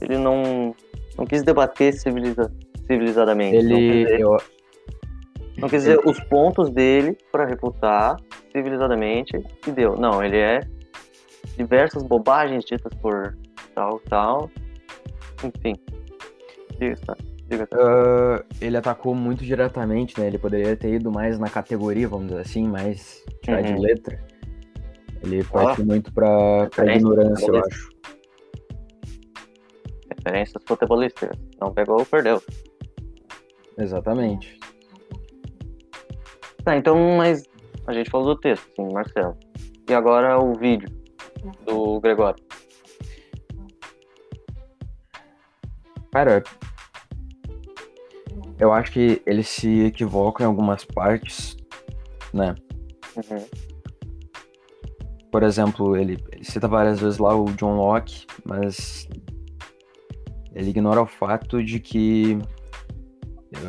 Ele 0.00 0.18
não 0.18 0.74
não 1.16 1.26
quis 1.26 1.42
debater 1.42 1.92
civiliza, 1.92 2.50
civilizadamente. 2.86 3.56
Ele. 3.56 3.72
Não 3.72 3.78
quis 3.78 3.98
dizer, 4.06 4.20
eu- 4.20 4.36
não 5.58 5.68
dizer 5.68 6.00
os 6.08 6.20
pontos 6.24 6.70
dele 6.70 7.16
para 7.30 7.44
refutar 7.46 8.16
civilizadamente 8.50 9.32
e 9.66 9.70
deu. 9.70 9.96
Não, 9.96 10.22
ele 10.22 10.38
é 10.38 10.60
diversas 11.56 12.02
bobagens 12.02 12.64
ditas 12.64 12.92
por 13.00 13.36
tal, 13.74 13.98
tal. 14.08 14.50
Enfim. 15.44 15.74
Diga? 16.78 16.96
Diga. 17.48 17.68
ah, 17.74 18.42
ele 18.60 18.76
atacou 18.78 19.14
muito 19.14 19.44
diretamente, 19.44 20.18
né? 20.18 20.26
Ele 20.26 20.38
poderia 20.38 20.74
ter 20.76 20.94
ido 20.94 21.10
mais 21.12 21.38
na 21.38 21.48
categoria, 21.50 22.08
vamos 22.08 22.28
dizer 22.28 22.40
assim, 22.40 22.66
mais 22.66 23.22
tirar 23.42 23.60
de 23.62 23.72
Uhum. 23.74 23.80
letra. 23.82 24.18
Ele 25.22 25.44
partiu 25.44 25.84
muito 25.84 26.12
pra, 26.12 26.68
pra 26.74 26.96
ignorância, 26.96 27.46
eu 27.46 27.56
acho. 27.58 27.90
Referências 30.16 30.62
futebolísticas. 30.66 31.36
Não 31.60 31.72
pegou, 31.72 32.04
perdeu. 32.06 32.42
Exatamente. 33.78 34.58
Tá, 36.64 36.76
então, 36.76 37.16
mas 37.16 37.44
a 37.86 37.92
gente 37.92 38.10
falou 38.10 38.34
do 38.34 38.40
texto, 38.40 38.66
sim, 38.76 38.92
Marcelo. 38.92 39.36
E 39.88 39.94
agora 39.94 40.38
o 40.38 40.54
vídeo 40.54 40.88
do 41.66 42.00
Gregório. 42.00 42.42
Cara, 46.12 46.42
eu 48.58 48.72
acho 48.72 48.92
que 48.92 49.20
ele 49.26 49.42
se 49.42 49.86
equivoca 49.86 50.44
em 50.44 50.46
algumas 50.46 50.84
partes, 50.84 51.56
né? 52.32 52.54
Uhum. 53.16 53.44
Por 55.32 55.42
exemplo, 55.42 55.96
ele, 55.96 56.22
ele 56.30 56.44
cita 56.44 56.68
várias 56.68 57.00
vezes 57.00 57.18
lá 57.18 57.34
o 57.34 57.46
John 57.54 57.76
Locke, 57.76 58.26
mas 58.44 59.08
ele 60.54 60.70
ignora 60.70 61.02
o 61.02 61.06
fato 61.06 61.64
de 61.64 61.80
que 61.80 62.38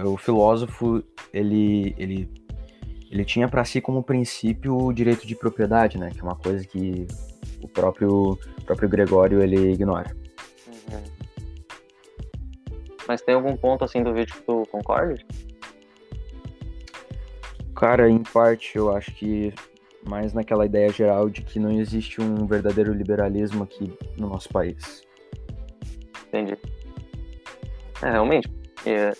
o 0.05 0.17
filósofo 0.17 1.03
ele, 1.33 1.93
ele, 1.97 2.29
ele 3.11 3.25
tinha 3.25 3.47
para 3.47 3.63
si 3.65 3.81
como 3.81 4.03
princípio 4.03 4.75
o 4.75 4.93
direito 4.93 5.27
de 5.27 5.35
propriedade, 5.35 5.97
né? 5.97 6.09
Que 6.09 6.19
é 6.19 6.23
uma 6.23 6.35
coisa 6.35 6.65
que 6.65 7.07
o 7.61 7.67
próprio, 7.67 8.31
o 8.31 8.65
próprio 8.65 8.89
Gregório 8.89 9.41
ele 9.41 9.71
ignora. 9.71 10.15
Uhum. 10.67 11.03
Mas 13.07 13.21
tem 13.21 13.35
algum 13.35 13.55
ponto 13.55 13.83
assim 13.83 14.01
do 14.01 14.13
vídeo 14.13 14.33
que 14.35 14.41
tu 14.41 14.63
concorde? 14.71 15.25
Cara, 17.75 18.09
em 18.09 18.23
parte 18.23 18.77
eu 18.77 18.95
acho 18.95 19.11
que 19.13 19.53
mais 20.07 20.33
naquela 20.33 20.65
ideia 20.65 20.89
geral 20.89 21.29
de 21.29 21.41
que 21.41 21.59
não 21.59 21.71
existe 21.71 22.21
um 22.21 22.45
verdadeiro 22.45 22.93
liberalismo 22.93 23.63
aqui 23.63 23.93
no 24.17 24.29
nosso 24.29 24.49
país. 24.49 25.03
Entendi. 26.27 26.57
É, 28.01 28.11
realmente. 28.11 28.49
É, 28.85 29.13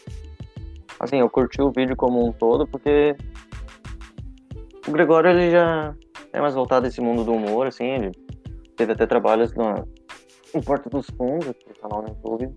assim, 1.03 1.17
eu 1.17 1.29
curti 1.29 1.61
o 1.61 1.71
vídeo 1.71 1.95
como 1.95 2.25
um 2.25 2.31
todo 2.31 2.67
porque 2.67 3.15
o 4.87 4.91
Gregório 4.91 5.29
ele 5.29 5.51
já 5.51 5.93
é 6.31 6.41
mais 6.41 6.53
voltado 6.53 6.85
a 6.85 6.89
esse 6.89 7.01
mundo 7.01 7.23
do 7.23 7.33
humor, 7.33 7.67
assim, 7.67 7.85
ele 7.85 8.11
teve 8.75 8.93
até 8.93 9.05
trabalhos 9.05 9.53
na, 9.53 9.83
em 10.53 10.61
Porta 10.61 10.89
dos 10.89 11.07
Fundos, 11.11 11.47
aqui 11.47 11.67
no 11.67 11.75
canal 11.75 12.01
no 12.01 12.09
YouTube. 12.09 12.55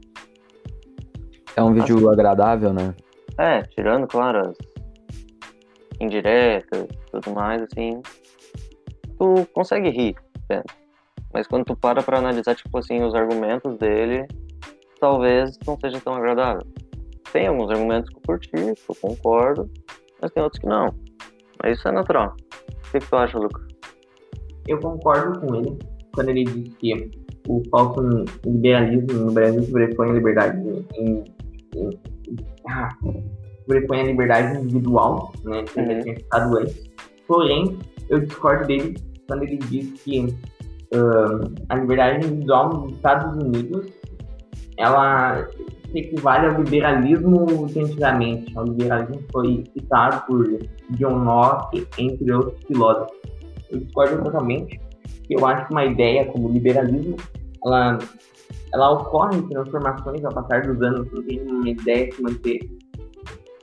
É 1.56 1.62
um 1.62 1.72
vídeo 1.72 2.08
agradável, 2.10 2.72
né? 2.72 2.94
É, 3.38 3.62
tirando, 3.62 4.06
claro, 4.06 4.50
as 4.50 4.56
indiretas 6.00 6.82
e 6.82 7.10
tudo 7.10 7.34
mais, 7.34 7.62
assim, 7.62 8.00
tu 9.18 9.46
consegue 9.52 9.90
rir, 9.90 10.16
né? 10.48 10.62
Mas 11.32 11.46
quando 11.46 11.64
tu 11.64 11.76
para 11.76 12.02
pra 12.02 12.18
analisar, 12.18 12.54
tipo 12.54 12.76
assim, 12.78 13.02
os 13.02 13.14
argumentos 13.14 13.76
dele, 13.78 14.26
talvez 14.98 15.58
não 15.66 15.78
seja 15.78 16.00
tão 16.00 16.14
agradável. 16.14 16.66
Tem 17.32 17.46
alguns 17.46 17.70
argumentos 17.70 18.10
que 18.10 18.16
eu 18.16 18.22
curti, 18.26 18.50
que 18.50 18.90
eu 18.90 18.96
concordo, 19.00 19.70
mas 20.20 20.30
tem 20.32 20.42
outros 20.42 20.60
que 20.60 20.66
não. 20.66 20.94
Mas 21.62 21.78
isso 21.78 21.88
é 21.88 21.92
natural. 21.92 22.34
O 22.88 22.92
que, 22.92 23.00
que 23.00 23.08
tu 23.08 23.16
acha, 23.16 23.38
Lucas? 23.38 23.66
Eu 24.68 24.78
concordo 24.80 25.40
com 25.40 25.54
ele 25.56 25.78
quando 26.14 26.30
ele 26.30 26.44
diz 26.44 26.74
que 26.76 27.10
o 27.48 27.62
falso 27.70 28.00
liberalismo 28.44 29.26
no 29.26 29.32
Brasil 29.32 29.62
sobrepõe 29.62 30.10
a 30.10 30.12
liberdade 30.14 30.58
em, 30.94 31.24
em, 31.74 31.90
ah, 32.68 32.88
sobrepõe 33.62 34.00
a 34.00 34.04
liberdade 34.04 34.58
individual, 34.58 35.32
né? 35.44 35.62
Que 35.64 35.80
Uhum. 35.80 36.00
tinha 36.00 36.16
citado 36.16 36.58
antes. 36.58 36.90
Porém, 37.28 37.78
eu 38.08 38.20
discordo 38.20 38.66
dele 38.66 38.96
quando 39.28 39.42
ele 39.42 39.58
diz 39.58 40.00
que 40.02 40.26
ah, 40.94 41.40
a 41.68 41.74
liberdade 41.76 42.26
individual 42.26 42.68
nos 42.70 42.92
Estados 42.92 43.42
Unidos 43.44 43.86
ela 44.78 45.46
equivale 45.94 46.46
ao 46.46 46.62
liberalismo 46.62 47.66
de 47.66 48.04
ao 48.54 48.64
liberalismo 48.64 49.22
que 49.22 49.32
foi 49.32 49.64
citado 49.72 50.26
por 50.26 50.58
John 50.90 51.24
Locke, 51.24 51.86
entre 51.98 52.32
outros 52.32 52.62
filósofos. 52.64 53.16
Eu 53.70 53.80
discordo 53.80 54.22
totalmente. 54.22 54.80
Eu 55.28 55.44
acho 55.46 55.66
que 55.66 55.72
uma 55.72 55.84
ideia 55.84 56.24
como 56.26 56.48
liberalismo, 56.48 57.16
ela, 57.64 57.98
ela 58.72 58.90
ocorre 58.92 59.38
em 59.38 59.48
transformações 59.48 60.24
ao 60.24 60.32
passar 60.32 60.62
dos 60.62 60.80
anos, 60.82 61.10
não 61.12 61.22
tem 61.22 61.40
uma 61.42 61.68
ideia 61.68 62.12
se 62.12 62.22
manter 62.22 62.60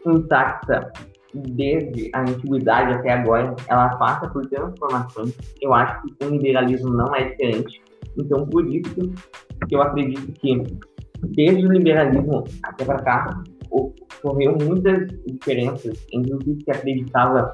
intacta 0.06 0.92
desde 1.34 2.12
a 2.14 2.22
antiguidade 2.22 2.94
até 2.94 3.14
agora, 3.14 3.56
ela 3.68 3.90
passa 3.98 4.28
por 4.30 4.46
transformações. 4.48 5.34
Eu 5.62 5.74
acho 5.74 6.02
que 6.04 6.26
o 6.26 6.30
liberalismo 6.30 6.90
não 6.90 7.16
é 7.16 7.30
diferente. 7.30 7.82
Então, 8.18 8.46
por 8.46 8.68
isso 8.68 8.94
que 9.68 9.76
eu 9.76 9.82
acredito 9.82 10.32
que 10.34 10.64
desde 11.30 11.66
o 11.66 11.72
liberalismo 11.72 12.44
até 12.64 12.86
para 12.86 13.02
cá 13.04 13.44
ocorreu 13.72 14.58
muitas 14.58 15.08
diferenças 15.26 16.06
entre 16.14 16.34
o 16.34 16.40
que 16.40 16.58
se 16.64 16.72
acreditava 16.72 17.54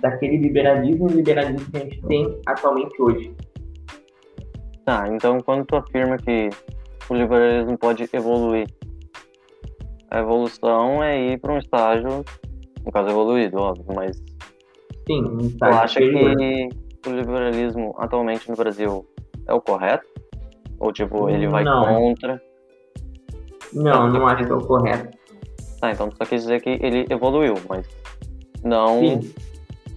daquele 0.00 0.38
liberalismo 0.38 1.08
e 1.08 1.12
o 1.12 1.16
liberalismo 1.16 1.70
que 1.70 1.76
a 1.76 1.80
gente 1.80 2.02
tem 2.02 2.40
atualmente 2.46 3.00
hoje. 3.00 3.34
Tá, 4.84 5.06
então 5.08 5.40
quando 5.40 5.64
tu 5.66 5.76
afirma 5.76 6.16
que 6.16 6.48
o 7.08 7.14
liberalismo 7.14 7.78
pode 7.78 8.08
evoluir, 8.12 8.66
a 10.10 10.18
evolução 10.18 11.02
é 11.02 11.32
ir 11.32 11.40
para 11.40 11.54
um 11.54 11.58
estágio, 11.58 12.24
no 12.84 12.92
caso 12.92 13.08
evoluído, 13.10 13.58
óbvio, 13.58 13.86
mas 13.94 14.16
Sim, 15.06 15.22
um 15.24 15.38
tu 15.38 15.46
estágio 15.46 15.78
acha 15.80 16.00
superior. 16.00 16.36
que 16.36 16.68
o 17.08 17.12
liberalismo 17.12 17.94
atualmente 17.98 18.48
no 18.50 18.56
Brasil 18.56 19.06
é 19.46 19.54
o 19.54 19.60
correto? 19.60 20.04
Ou 20.80 20.92
tipo, 20.92 21.28
ele 21.30 21.46
vai 21.46 21.62
Não. 21.62 21.86
contra? 21.86 22.42
Não, 23.74 24.08
não 24.10 24.26
acho 24.26 24.44
que 24.44 24.52
é 24.52 24.54
o 24.54 24.60
correto. 24.60 25.16
Tá, 25.80 25.90
então 25.90 26.08
tu 26.08 26.16
só 26.16 26.24
quis 26.24 26.42
dizer 26.42 26.60
que 26.60 26.78
ele 26.80 27.06
evoluiu, 27.10 27.54
mas 27.68 27.86
não, 28.62 29.00
Sim, 29.00 29.34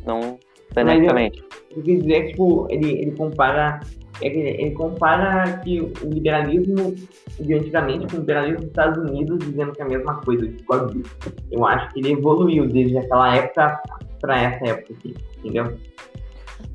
não 0.06 0.40
beneficamente. 0.74 1.44
eu 1.76 1.84
quis 1.84 2.02
dizer 2.02 2.22
que 2.22 2.32
tipo, 2.32 2.68
ele, 2.72 2.92
ele 2.92 3.12
compara 3.12 3.80
é 4.22 4.28
ele 4.28 4.72
compara 4.72 5.60
que 5.60 5.82
o 5.82 6.10
liberalismo 6.10 6.96
de 7.40 7.54
antigamente 7.54 8.08
com 8.08 8.18
o 8.18 8.20
liberalismo 8.22 8.60
dos 8.60 8.68
Estados 8.68 9.10
Unidos 9.10 9.40
dizendo 9.40 9.74
que 9.74 9.82
é 9.82 9.86
a 9.86 9.90
mesma 9.90 10.16
coisa, 10.22 10.46
eu 10.46 10.52
discordo 10.54 10.94
disso. 10.94 11.16
Eu 11.52 11.66
acho 11.66 11.94
que 11.94 12.00
ele 12.00 12.14
evoluiu 12.14 12.68
desde 12.68 12.98
aquela 12.98 13.36
época 13.36 13.82
para 14.22 14.42
essa 14.42 14.66
época 14.68 14.94
aqui, 14.94 15.16
entendeu? 15.40 15.78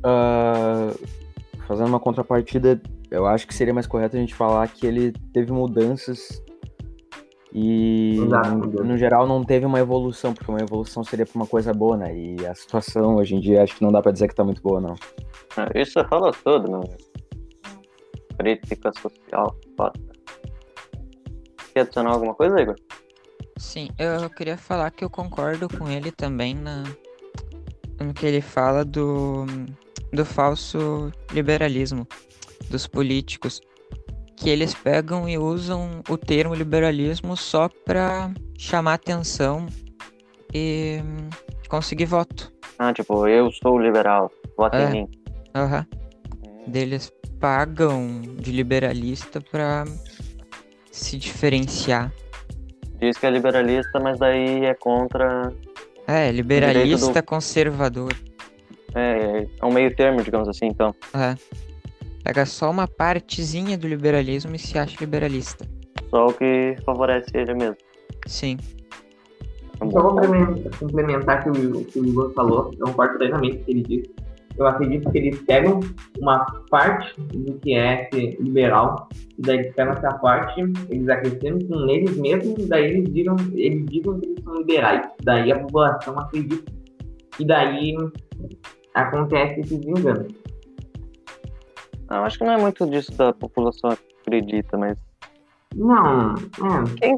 Ah, 0.05 0.93
fazendo 1.67 1.89
uma 1.89 2.01
contrapartida, 2.01 2.81
eu 3.11 3.27
acho 3.27 3.47
que 3.47 3.55
seria 3.55 3.73
mais 3.73 3.87
correto 3.87 4.17
a 4.17 4.21
gente 4.21 4.35
falar 4.35 4.69
que 4.69 4.87
ele 4.87 5.13
teve 5.33 5.51
mudanças 5.51 6.43
e, 7.53 8.17
Exato, 8.17 8.85
no, 8.85 8.97
geral, 8.97 9.27
não 9.27 9.43
teve 9.45 9.67
uma 9.67 9.81
evolução, 9.81 10.33
porque 10.33 10.51
uma 10.51 10.61
evolução 10.61 11.03
seria 11.03 11.27
pra 11.27 11.35
uma 11.35 11.47
coisa 11.47 11.73
boa, 11.75 11.97
né? 11.97 12.17
E 12.17 12.47
a 12.47 12.55
situação 12.55 13.17
hoje 13.17 13.35
em 13.35 13.41
dia 13.41 13.63
acho 13.63 13.77
que 13.77 13.83
não 13.83 13.91
dá 13.91 14.01
pra 14.01 14.13
dizer 14.13 14.29
que 14.29 14.35
tá 14.35 14.45
muito 14.45 14.63
boa, 14.63 14.81
não. 14.81 14.95
É, 15.57 15.83
Isso 15.83 16.03
fala 16.09 16.33
tudo, 16.45 16.71
meu 16.71 16.81
amigo. 16.81 16.97
Crítica 18.39 18.93
social, 18.93 19.57
foda. 19.77 20.01
Quer 21.75 21.81
adicionar 21.81 22.13
alguma 22.13 22.35
coisa, 22.35 22.61
Igor? 22.61 22.77
Sim, 23.59 23.91
eu 23.99 24.31
queria 24.31 24.57
falar 24.57 24.91
que 24.91 25.05
eu 25.05 25.11
concordo 25.11 25.69
com 25.69 25.89
ele 25.89 26.11
também 26.11 26.55
na, 26.55 26.85
no 28.01 28.15
que 28.15 28.27
ele 28.27 28.41
fala 28.41 28.85
do, 28.85 29.45
do 30.13 30.25
falso 30.25 31.13
liberalismo 31.33 32.07
dos 32.71 32.87
políticos, 32.87 33.61
que 34.41 34.49
eles 34.49 34.75
pegam 34.75 35.29
e 35.29 35.37
usam 35.37 36.01
o 36.09 36.17
termo 36.17 36.55
liberalismo 36.55 37.37
só 37.37 37.69
para 37.69 38.31
chamar 38.59 38.95
atenção 38.95 39.67
e 40.53 41.01
hum, 41.05 41.29
conseguir 41.69 42.07
voto. 42.07 42.51
Ah, 42.79 42.93
tipo, 42.93 43.29
eu 43.29 43.53
sou 43.53 43.79
liberal, 43.79 44.33
vota 44.57 44.79
É. 44.79 44.89
em 44.89 44.93
mim. 44.93 45.09
Aham. 45.55 45.87
Deles 46.67 47.13
pagam 47.39 48.23
de 48.39 48.51
liberalista 48.51 49.41
para 49.41 49.85
se 50.91 51.19
diferenciar. 51.19 52.11
Diz 52.99 53.19
que 53.19 53.27
é 53.27 53.31
liberalista, 53.31 54.01
mas 54.01 54.19
daí 54.19 54.65
é 54.65 54.75
contra. 54.75 55.53
É, 56.07 56.31
liberalista 56.33 57.23
conservador. 57.23 58.13
É, 58.95 59.47
é 59.61 59.65
um 59.65 59.73
meio 59.73 59.95
termo, 59.95 60.23
digamos 60.23 60.49
assim, 60.49 60.67
então. 60.67 60.95
É. 61.15 61.35
Pega 62.23 62.45
só 62.45 62.71
uma 62.71 62.87
partezinha 62.87 63.79
do 63.79 63.89
liberalismo 63.89 64.55
e 64.55 64.59
se 64.59 64.79
acha 64.79 64.97
liberalista. 65.01 65.67
só 66.11 66.27
o 66.27 66.33
que 66.33 66.77
favorece 66.85 67.31
ele 67.35 67.55
mesmo. 67.55 67.77
Sim. 68.27 68.59
Só 69.79 70.03
complementar, 70.03 70.79
complementar 70.79 71.43
que 71.43 71.51
o 71.51 71.85
que 71.85 72.01
o 72.01 72.07
Igor 72.07 72.33
falou, 72.35 72.71
eu 72.79 72.87
concordo 72.87 73.17
plenamente 73.17 73.57
com 73.57 73.63
o 73.63 73.65
que 73.65 73.71
ele 73.71 73.83
disse. 73.83 74.15
Eu 74.59 74.67
acredito 74.67 75.11
que 75.11 75.19
eles 75.19 75.41
pegam 75.43 75.81
uma 76.21 76.45
parte 76.69 77.19
do 77.19 77.55
que 77.61 77.73
é 77.73 78.09
ser 78.13 78.37
liberal, 78.41 79.09
e 79.39 79.43
daí 79.43 79.59
eles 79.61 79.75
pegam 79.75 79.95
essa 79.95 80.13
parte, 80.19 80.61
eles 80.91 81.09
acrescentam 81.09 81.87
neles 81.87 82.15
mesmos, 82.19 82.59
e 82.59 82.69
daí 82.69 82.85
eles 82.91 83.11
digam, 83.15 83.37
eles 83.55 83.87
digam 83.87 84.21
que 84.21 84.27
eles 84.27 84.45
são 84.45 84.55
liberais. 84.57 85.09
Daí 85.23 85.51
a 85.51 85.59
população 85.61 86.19
acredita. 86.19 86.71
E 87.39 87.47
daí 87.47 87.97
acontece 88.95 89.61
esse 89.61 89.79
desengano. 89.79 90.27
Eu 92.11 92.25
acho 92.25 92.39
que 92.39 92.45
não 92.45 92.53
é 92.53 92.59
muito 92.59 92.87
disso 92.87 93.13
da 93.17 93.33
população 93.33 93.91
acredita, 94.23 94.77
mas. 94.77 94.99
Não, 95.75 96.35
é. 96.35 96.95
Quem, 97.01 97.17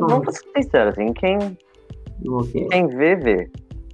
vamos 0.00 0.36
ser 0.36 0.44
sinceros, 0.56 0.94
assim, 0.94 1.12
quem, 1.12 1.38
Okay. 2.26 2.68
quem 2.68 2.86
vê, 2.88 3.16
vê. 3.16 3.50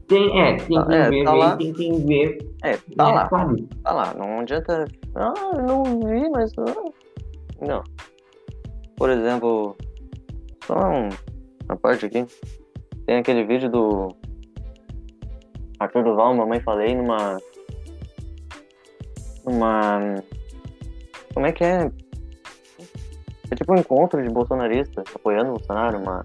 Tem, 0.09 0.41
é, 0.41 0.57
tem 0.57 0.77
Ah, 0.79 0.87
quem 0.87 0.97
é, 0.97 1.11
vê, 1.11 1.25
tá 1.25 1.33
vê, 1.33 1.39
lá. 1.39 1.57
tem 1.57 1.73
quem 1.73 2.07
vê. 2.07 2.39
É, 2.63 2.77
tá 2.97 3.07
né, 3.07 3.13
lá, 3.15 3.29
sabe? 3.29 3.69
tá 3.85 3.93
lá. 3.93 4.15
Não 4.15 4.41
adianta. 4.41 4.85
Ah, 5.15 5.35
eu 5.57 5.63
não 5.63 5.83
vi, 5.85 6.29
mas. 6.31 6.53
ah." 6.59 6.91
Não. 7.61 7.83
Por 8.97 9.11
exemplo, 9.11 9.77
só 10.67 10.75
um, 10.79 11.09
uma 11.67 11.77
parte 11.77 12.07
aqui. 12.07 12.27
Tem 13.07 13.19
aquele 13.19 13.45
vídeo 13.45 13.71
do 13.71 14.09
Arthur 15.79 16.05
Duval, 16.05 16.35
mamãe 16.35 16.61
falei, 16.61 16.95
numa. 16.95 17.39
Numa. 19.51 20.23
Como 21.35 21.47
é 21.47 21.53
que 21.53 21.65
é? 21.65 21.91
É 23.51 23.55
tipo 23.55 23.73
um 23.73 23.77
encontro 23.77 24.23
de 24.23 24.29
bolsonaristas 24.29 25.05
apoiando 25.15 25.51
o 25.51 25.55
Bolsonaro, 25.55 25.99
uma. 25.99 26.23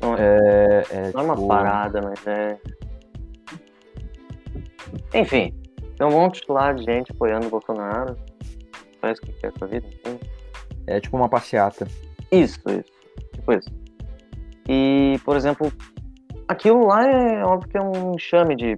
Não 0.00 0.16
é, 0.16 0.20
É, 0.20 0.84
é, 0.90 1.12
não 1.12 1.20
é 1.20 1.24
uma 1.24 1.34
tipo, 1.36 1.48
parada, 1.48 2.00
mas 2.02 2.26
é. 2.26 2.58
Enfim, 5.14 5.54
tem 5.96 6.06
um 6.06 6.10
monte 6.10 6.42
lá 6.48 6.72
de 6.72 6.82
gente 6.82 7.12
apoiando 7.12 7.46
o 7.46 7.50
Bolsonaro. 7.50 8.16
Faz 9.00 9.18
o 9.18 9.22
que 9.22 9.32
quer 9.34 9.52
com 9.52 9.64
a 9.64 9.68
vida, 9.68 9.86
enfim. 9.86 10.18
É 10.86 11.00
tipo 11.00 11.16
uma 11.16 11.28
passeata. 11.28 11.86
Isso, 12.30 12.60
isso. 12.68 12.92
Tipo 13.34 13.52
isso. 13.52 13.70
E, 14.68 15.20
por 15.24 15.36
exemplo, 15.36 15.72
aquilo 16.48 16.86
lá 16.86 17.04
é 17.08 17.44
óbvio 17.44 17.68
que 17.68 17.76
é 17.76 17.82
um 17.82 18.14
enxame 18.14 18.56
de 18.56 18.76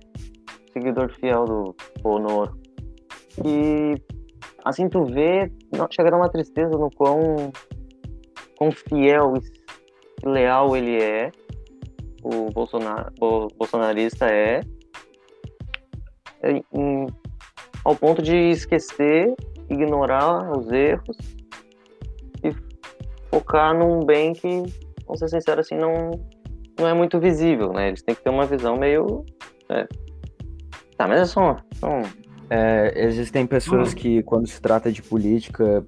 seguidor 0.75 1.11
fiel 1.13 1.45
do 1.47 1.75
Bonoro. 2.03 2.59
E 3.45 3.95
assim 4.65 4.89
tu 4.89 5.05
vê, 5.05 5.51
chega 5.91 6.09
a 6.09 6.11
dar 6.11 6.17
uma 6.19 6.29
tristeza 6.29 6.77
no 6.77 6.91
quão, 6.91 7.51
quão 8.59 8.71
fiel 8.71 9.33
e 9.37 10.29
leal 10.29 10.77
ele 10.77 11.01
é, 11.03 11.31
o 12.23 12.51
Bolsonaro, 12.51 13.13
o 13.21 13.49
bolsonarista 13.57 14.27
é, 14.27 14.61
em- 16.73 17.07
ao 17.85 17.95
ponto 17.97 18.23
de 18.23 18.37
esquecer, 18.51 19.35
ignorar 19.69 20.51
os 20.57 20.71
erros 20.71 21.17
e 22.43 22.51
focar 23.31 23.77
num 23.77 24.05
bem 24.05 24.33
que, 24.33 24.63
vamos 25.07 25.19
ser 25.19 25.29
sinceros, 25.29 25.67
assim, 25.67 25.77
não, 25.77 26.11
não 26.79 26.89
é 26.89 26.95
muito 26.95 27.19
visível, 27.19 27.73
né? 27.73 27.89
Eles 27.89 28.03
têm 28.03 28.15
que 28.15 28.23
ter 28.23 28.31
uma 28.31 28.47
visão 28.47 28.77
meio. 28.77 29.25
é. 29.69 29.87
Tá, 30.97 31.09
mas 31.09 31.21
é 31.21 31.25
só, 31.25 31.57
só. 31.75 31.89
É, 32.51 32.93
existem 33.05 33.47
pessoas 33.47 33.95
que, 33.95 34.23
quando 34.23 34.47
se 34.47 34.61
trata 34.61 34.93
de 34.93 35.03
política, 35.03 35.85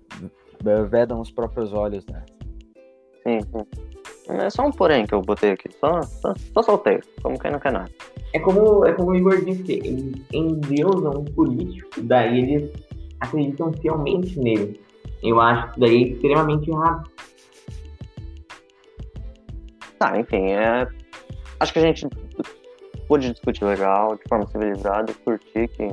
vedam 0.90 1.20
os 1.20 1.30
próprios 1.30 1.72
olhos, 1.72 2.04
né? 2.06 2.24
Sim, 3.22 3.40
sim. 3.40 3.66
É 4.28 4.50
só 4.50 4.66
um 4.66 4.72
porém 4.72 5.06
que 5.06 5.14
eu 5.14 5.22
botei 5.22 5.52
aqui. 5.52 5.68
Só, 5.78 6.02
só, 6.02 6.34
só 6.52 6.62
soltei, 6.62 7.00
como 7.22 7.38
quem 7.38 7.52
não 7.52 7.60
quer 7.60 7.72
nada. 7.72 7.90
É 8.32 8.40
como, 8.40 8.84
é 8.84 8.92
como 8.92 9.10
o 9.10 9.14
Igor 9.14 9.44
disse, 9.44 9.72
eles 9.72 10.14
endeusam 10.32 11.12
um 11.20 11.24
político, 11.24 11.88
daí 12.02 12.40
eles 12.40 12.70
acreditam 13.20 13.72
fielmente 13.74 14.38
nele. 14.38 14.80
Eu 15.22 15.40
acho 15.40 15.72
que 15.72 15.80
daí 15.80 16.02
é 16.02 16.08
extremamente 16.08 16.70
errado. 16.70 17.10
Tá, 19.98 20.18
enfim, 20.18 20.50
é. 20.50 20.86
Acho 21.60 21.72
que 21.72 21.78
a 21.78 21.82
gente 21.82 22.06
pôde 23.08 23.32
discutir 23.32 23.64
legal, 23.64 24.16
de 24.16 24.22
forma 24.28 24.46
civilizada, 24.46 25.12
curti 25.24 25.68
que 25.68 25.88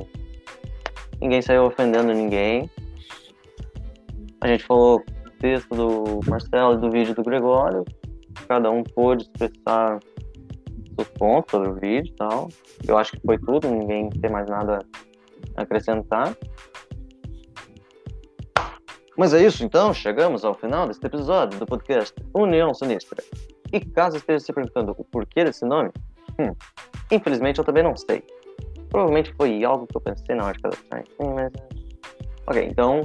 ninguém 1.20 1.40
saiu 1.42 1.64
ofendendo 1.64 2.12
ninguém. 2.12 2.70
A 4.40 4.48
gente 4.48 4.64
falou 4.64 5.02
do 5.24 5.30
texto 5.38 5.74
do 5.74 6.20
Marcelo 6.28 6.74
e 6.74 6.78
do 6.78 6.90
vídeo 6.90 7.14
do 7.14 7.22
Gregório. 7.22 7.84
Cada 8.48 8.70
um 8.70 8.82
pôde 8.82 9.24
expressar 9.24 9.98
seus 10.94 11.08
pontos 11.10 11.50
sobre 11.50 11.68
o 11.68 11.74
vídeo 11.74 12.12
e 12.12 12.16
tal. 12.16 12.48
Eu 12.86 12.98
acho 12.98 13.12
que 13.12 13.20
foi 13.24 13.38
tudo, 13.38 13.70
ninguém 13.70 14.10
tem 14.10 14.30
mais 14.30 14.48
nada 14.48 14.78
a 15.56 15.62
acrescentar. 15.62 16.36
Mas 19.16 19.32
é 19.32 19.44
isso 19.44 19.64
então, 19.64 19.94
chegamos 19.94 20.44
ao 20.44 20.54
final 20.54 20.88
deste 20.88 21.06
episódio 21.06 21.58
do 21.58 21.66
podcast 21.66 22.14
União 22.34 22.74
Sinistra. 22.74 23.22
E 23.72 23.80
caso 23.80 24.16
esteja 24.16 24.44
se 24.44 24.52
perguntando 24.52 24.94
o 24.98 25.04
porquê 25.04 25.44
desse 25.44 25.64
nome, 25.64 25.90
hum, 26.38 26.52
infelizmente 27.14 27.58
eu 27.58 27.64
também 27.64 27.82
não 27.82 27.96
sei. 27.96 28.22
Provavelmente 28.88 29.32
foi 29.34 29.64
algo 29.64 29.86
que 29.86 29.96
eu 29.96 30.00
pensei 30.00 30.34
na 30.34 30.44
hora 30.44 30.54
de 30.54 30.62
cadastrar. 30.62 31.04
Hum, 31.20 31.34
mas... 31.34 31.52
Ok, 32.46 32.64
então 32.70 33.02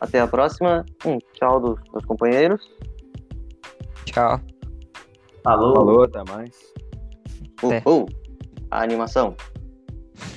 até 0.00 0.20
a 0.20 0.26
próxima. 0.26 0.84
Um 1.04 1.18
tchau 1.34 1.60
dos, 1.60 1.80
dos 1.92 2.04
companheiros. 2.04 2.62
Tchau. 4.04 4.40
Falou. 5.42 5.74
Falou, 5.74 6.02
até 6.04 6.22
mais. 6.30 6.56
Uhul! 7.62 8.06
A 8.70 8.82
animação. 8.82 9.34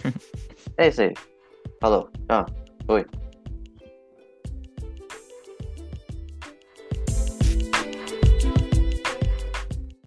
é 0.77 0.87
isso 0.87 1.01
aí. 1.01 1.13
Falou. 1.79 2.09
Tchau. 2.27 2.45
Oi. 2.87 3.20